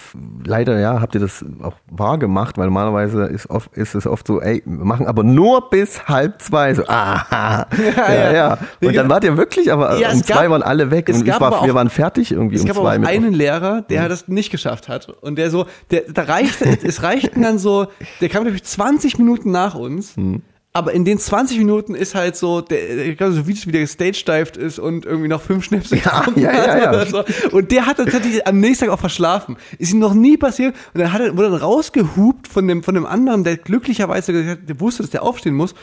leider 0.46 0.80
ja, 0.80 1.02
habt 1.02 1.14
ihr 1.14 1.20
das 1.20 1.44
auch 1.62 1.74
wahr 1.90 2.16
gemacht, 2.16 2.56
weil 2.56 2.64
normalerweise 2.64 3.24
ist, 3.24 3.50
oft, 3.50 3.76
ist 3.76 3.94
es 3.94 4.06
oft 4.06 4.26
so, 4.26 4.40
ey, 4.40 4.62
wir 4.64 4.84
machen 4.86 5.06
aber 5.06 5.22
nur 5.22 5.68
bis 5.68 6.08
halb 6.08 6.40
zwei. 6.40 6.72
So, 6.74 6.84
aha. 6.88 7.66
Ja, 7.94 8.14
ja. 8.14 8.32
ja. 8.32 8.58
Und 8.82 8.96
dann 8.96 9.10
wart 9.10 9.22
ihr 9.24 9.36
wirklich, 9.36 9.70
aber 9.70 9.98
Ja, 9.98 10.12
um 10.12 10.20
gab- 10.20 10.26
zwei 10.26 10.48
waren 10.48 10.62
alle 10.62 10.90
weg 10.90 11.10
und 11.10 11.28
aber 11.28 11.40
war, 11.56 11.62
wir 11.66 11.72
auch- 11.72 11.74
waren 11.74 11.90
fertig 11.90 12.32
irgendwie 12.32 12.56
Es 12.56 12.62
um 12.62 12.68
gab 12.68 12.78
aber 12.78 12.86
zwei. 12.88 12.98
mit- 13.00 13.08
einen 13.10 13.34
Lehrer, 13.34 13.82
der 13.82 14.08
das 14.08 14.28
nicht 14.28 14.50
geschafft 14.50 14.88
hat. 14.88 15.10
Und 15.10 15.36
der 15.36 15.50
so, 15.50 15.66
der, 15.90 16.04
da 16.10 16.22
reichte, 16.22 16.64
es 16.84 17.02
reichten 17.02 17.42
dann 17.42 17.58
so, 17.58 17.88
der 18.22 18.30
kam, 18.30 18.44
glaube 18.44 18.56
ich, 18.56 18.64
20 18.64 19.18
Minuten 19.18 19.50
nach 19.50 19.74
uns. 19.74 20.16
Hm. 20.16 20.40
Aber 20.72 20.92
in 20.92 21.04
den 21.04 21.18
20 21.18 21.58
Minuten 21.58 21.96
ist 21.96 22.14
halt 22.14 22.36
so, 22.36 22.60
der, 22.60 23.06
ich 23.06 23.18
glaube, 23.18 23.32
so 23.32 23.48
wie 23.48 23.52
es 23.52 23.66
wieder 23.66 23.80
gestagedived 23.80 24.56
ist 24.56 24.78
und 24.78 25.04
irgendwie 25.04 25.26
noch 25.26 25.42
fünf 25.42 25.64
Schnäpse 25.64 25.96
Ja, 25.96 26.24
ja, 26.36 26.52
ja, 26.52 26.78
ja. 26.78 26.88
oder 26.90 27.06
so. 27.06 27.24
Und 27.50 27.72
der 27.72 27.86
hat 27.86 27.96
tatsächlich 27.96 28.46
am 28.46 28.60
nächsten 28.60 28.84
Tag 28.84 28.94
auch 28.94 29.00
verschlafen. 29.00 29.56
Ist 29.78 29.92
ihm 29.92 29.98
noch 29.98 30.14
nie 30.14 30.36
passiert. 30.36 30.76
Und 30.94 31.00
dann 31.00 31.12
hat 31.12 31.22
er, 31.22 31.36
wurde 31.36 31.50
dann 31.50 31.60
rausgehupt 31.60 32.46
von 32.46 32.68
dem, 32.68 32.84
von 32.84 32.94
dem 32.94 33.04
anderen, 33.04 33.42
der 33.42 33.56
glücklicherweise 33.56 34.32
gesagt 34.32 34.68
der 34.68 34.78
wusste, 34.78 35.02
dass 35.02 35.10
der 35.10 35.24
aufstehen 35.24 35.56
muss. 35.56 35.74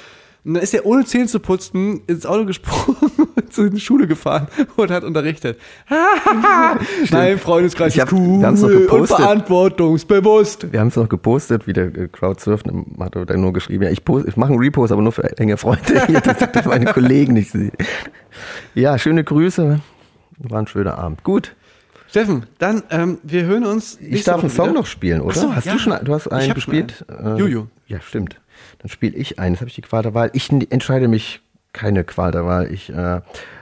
Und 0.47 0.53
dann 0.53 0.63
ist 0.63 0.73
er 0.73 0.85
ohne 0.85 1.03
Zähne 1.03 1.27
zu 1.27 1.41
putzen 1.41 2.03
ins 2.07 2.25
Auto 2.25 2.45
gesprungen 2.45 2.95
und 3.35 3.53
zur 3.53 3.77
Schule 3.77 4.07
gefahren 4.07 4.47
und 4.77 4.89
hat 4.91 5.03
unterrichtet. 5.03 5.59
mein 7.11 7.37
Freundeskreis 7.37 7.93
Ich 7.93 8.01
ist 8.01 8.13
cool 8.13 8.39
wir 8.39 8.51
noch 8.51 8.63
und 8.63 8.71
gepostet. 8.71 9.17
verantwortungsbewusst. 9.17 10.71
Wir 10.71 10.79
haben 10.79 10.87
es 10.87 10.95
noch 10.95 11.09
gepostet, 11.09 11.67
wie 11.67 11.73
der 11.73 11.87
äh, 11.87 12.07
Crowdsurft 12.07 12.65
hat 12.97 13.15
er 13.17 13.25
dann 13.25 13.41
nur 13.41 13.51
geschrieben, 13.51 13.83
ja, 13.83 13.89
ich, 13.89 14.05
post, 14.05 14.25
ich 14.25 14.37
mache 14.37 14.53
einen 14.53 14.59
Repost, 14.59 14.93
aber 14.93 15.01
nur 15.01 15.11
für 15.11 15.37
enge 15.37 15.57
Freunde, 15.57 16.07
hier, 16.07 16.21
dass, 16.21 16.37
dass 16.37 16.65
meine 16.65 16.85
Kollegen 16.93 17.33
nicht 17.33 17.51
sehen. 17.51 17.73
Ja, 18.73 18.97
schöne 18.97 19.25
Grüße. 19.25 19.81
War 20.37 20.59
ein 20.59 20.67
schöner 20.67 20.97
Abend. 20.97 21.25
Gut, 21.25 21.57
Steffen, 22.07 22.45
dann, 22.57 22.83
ähm, 22.89 23.17
wir 23.21 23.43
hören 23.43 23.65
uns. 23.65 23.97
ich 23.99 24.23
darf 24.23 24.39
einen 24.39 24.49
Song 24.49 24.67
wieder. 24.67 24.79
noch 24.79 24.85
spielen, 24.85 25.19
oder? 25.19 25.35
So, 25.35 25.53
hast 25.53 25.65
ja. 25.65 25.73
du 25.73 25.79
schon, 25.79 25.93
du 26.05 26.13
hast 26.13 26.29
einen 26.29 26.53
gespielt? 26.53 27.05
einen. 27.09 27.35
Äh, 27.35 27.39
Juju. 27.39 27.65
Ja, 27.87 27.99
stimmt. 27.99 28.39
Dann 28.79 28.89
spiele 28.89 29.15
ich 29.15 29.39
einen. 29.39 29.53
Jetzt 29.53 29.61
habe 29.61 29.69
ich 29.69 29.75
die 29.75 29.81
Qual 29.81 30.03
der 30.03 30.13
Wahl. 30.13 30.29
Ich 30.33 30.51
entscheide 30.51 31.07
mich 31.07 31.41
keine 31.73 32.03
Qual 32.03 32.31
der 32.31 32.45
Wahl. 32.45 32.71
Ich, 32.71 32.89
äh, 32.89 33.21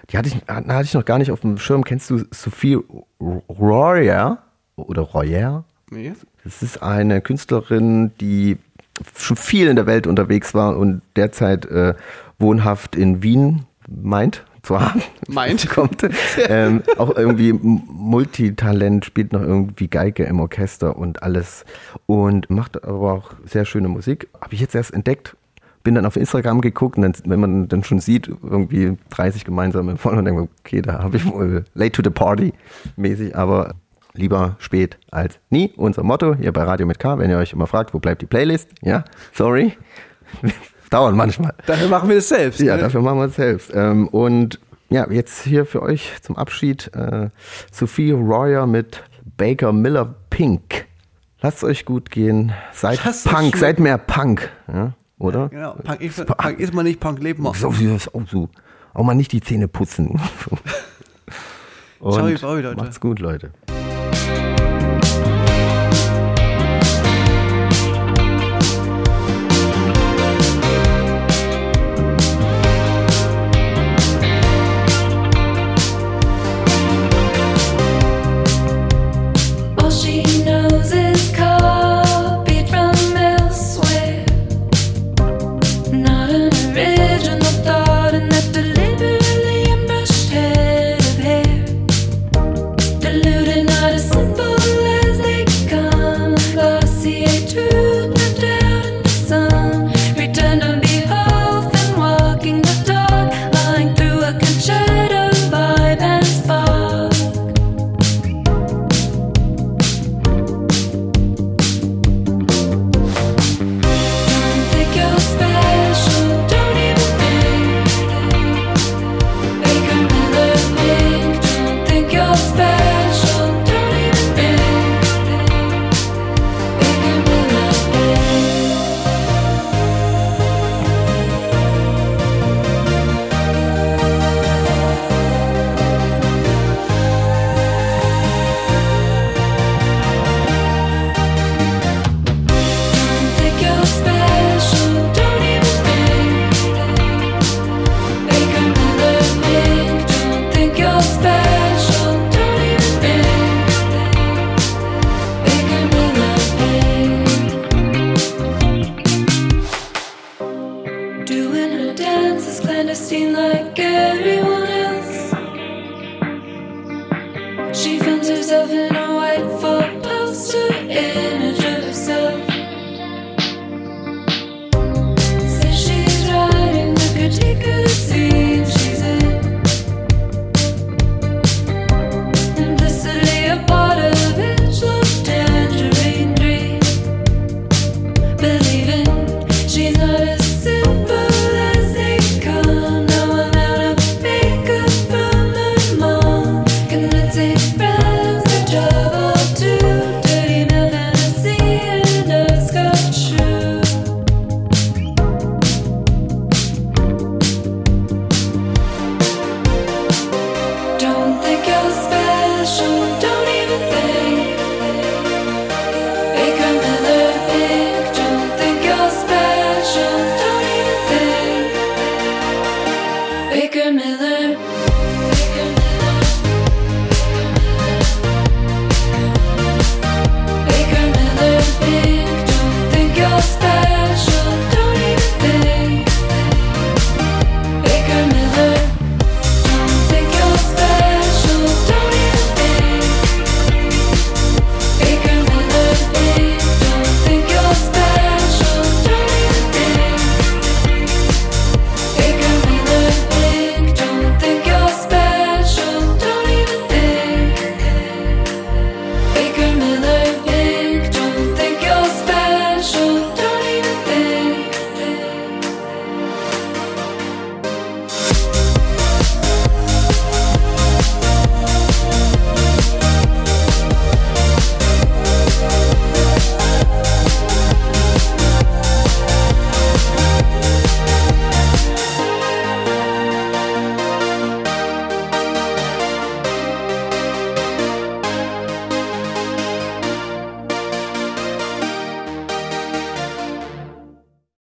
die 0.09 0.17
hatte 0.17 0.29
ich, 0.29 0.35
hatte 0.47 0.83
ich 0.83 0.93
noch 0.93 1.05
gar 1.05 1.17
nicht 1.17 1.31
auf 1.31 1.41
dem 1.41 1.57
Schirm. 1.57 1.83
Kennst 1.83 2.09
du 2.09 2.23
Sophie 2.31 2.77
Royer 3.19 4.39
oder 4.75 5.01
Royer? 5.01 5.63
Nee. 5.89 6.13
Das 6.43 6.61
ist 6.61 6.81
eine 6.81 7.21
Künstlerin, 7.21 8.11
die 8.19 8.57
schon 9.17 9.37
viel 9.37 9.67
in 9.67 9.75
der 9.75 9.85
Welt 9.85 10.07
unterwegs 10.07 10.53
war 10.53 10.77
und 10.77 11.01
derzeit 11.15 11.65
äh, 11.65 11.95
wohnhaft 12.39 12.95
in 12.95 13.23
Wien 13.23 13.65
meint 13.87 14.43
zu 14.65 14.79
haben. 14.79 15.01
Meint. 15.27 15.69
kommt. 15.69 16.05
ähm, 16.49 16.83
auch 16.97 17.15
irgendwie 17.15 17.53
Multitalent, 17.53 19.05
spielt 19.05 19.33
noch 19.33 19.41
irgendwie 19.41 19.87
Geige 19.87 20.23
im 20.23 20.39
Orchester 20.39 20.97
und 20.97 21.23
alles 21.23 21.65
und 22.05 22.49
macht 22.49 22.83
aber 22.83 23.13
auch 23.13 23.31
sehr 23.45 23.65
schöne 23.65 23.87
Musik. 23.87 24.27
Habe 24.41 24.53
ich 24.53 24.59
jetzt 24.59 24.75
erst 24.75 24.93
entdeckt. 24.93 25.35
Bin 25.83 25.95
dann 25.95 26.05
auf 26.07 26.15
Instagram 26.15 26.61
geguckt 26.61 26.97
und 26.97 27.03
dann, 27.03 27.13
wenn 27.25 27.39
man 27.39 27.67
dann 27.67 27.83
schon 27.83 27.99
sieht, 27.99 28.27
irgendwie 28.27 28.97
30 29.11 29.45
gemeinsame 29.45 29.97
Follower, 29.97 30.23
dann 30.23 30.25
denke 30.25 30.43
ich, 30.43 30.59
okay, 30.59 30.81
da 30.81 31.03
habe 31.03 31.17
ich 31.17 31.25
wohl 31.31 31.63
late 31.75 31.91
to 31.91 32.01
the 32.03 32.09
party 32.09 32.53
mäßig, 32.95 33.35
aber 33.35 33.75
lieber 34.13 34.55
spät 34.59 34.97
als 35.11 35.39
nie. 35.49 35.73
Unser 35.75 36.03
Motto 36.03 36.35
hier 36.35 36.51
bei 36.53 36.63
Radio 36.63 36.87
mit 36.87 36.97
K, 36.97 37.19
wenn 37.19 37.29
ihr 37.29 37.37
euch 37.37 37.53
immer 37.53 37.67
fragt, 37.67 37.93
wo 37.93 37.99
bleibt 37.99 38.23
die 38.23 38.25
Playlist? 38.25 38.69
Ja, 38.81 39.05
sorry. 39.33 39.73
Dauert 40.89 41.15
manchmal. 41.15 41.53
Dafür 41.65 41.87
machen 41.87 42.09
wir 42.09 42.15
das 42.17 42.29
selbst. 42.29 42.59
Ja, 42.59 42.75
ne? 42.75 42.83
dafür 42.83 43.01
machen 43.01 43.19
wir 43.19 43.25
es 43.25 43.35
selbst. 43.35 43.71
Ähm, 43.73 44.07
und 44.07 44.59
ja, 44.89 45.09
jetzt 45.09 45.43
hier 45.43 45.65
für 45.65 45.81
euch 45.81 46.13
zum 46.21 46.37
Abschied 46.37 46.91
äh, 46.93 47.29
Sophie 47.71 48.11
Royer 48.11 48.67
mit 48.67 49.03
Baker 49.37 49.73
Miller 49.73 50.15
Pink. 50.29 50.85
Lasst 51.41 51.63
euch 51.63 51.85
gut 51.85 52.11
gehen. 52.11 52.53
Seid 52.71 53.03
Lasst 53.03 53.25
Punk, 53.25 53.57
seid 53.57 53.79
mehr 53.79 53.97
Punk, 53.97 54.49
ja, 54.71 54.93
oder? 55.19 55.49
Genau, 55.49 55.73
Punk 55.73 56.01
ist, 56.01 56.25
Punk 56.25 56.59
ist 56.59 56.73
man 56.73 56.85
nicht, 56.85 56.99
Punk 56.99 57.21
lebt 57.21 57.39
man. 57.39 57.53
So, 57.53 57.71
so, 57.71 57.97
so. 58.25 58.49
Auch 58.93 59.03
mal 59.03 59.13
nicht 59.13 59.31
die 59.31 59.41
Zähne 59.41 59.67
putzen. 59.67 60.19
Und 61.99 62.13
Ciao, 62.13 62.35
ciao, 62.35 62.55
Leute. 62.55 62.75
Macht's 62.75 62.99
gut, 62.99 63.19
Leute. 63.19 63.51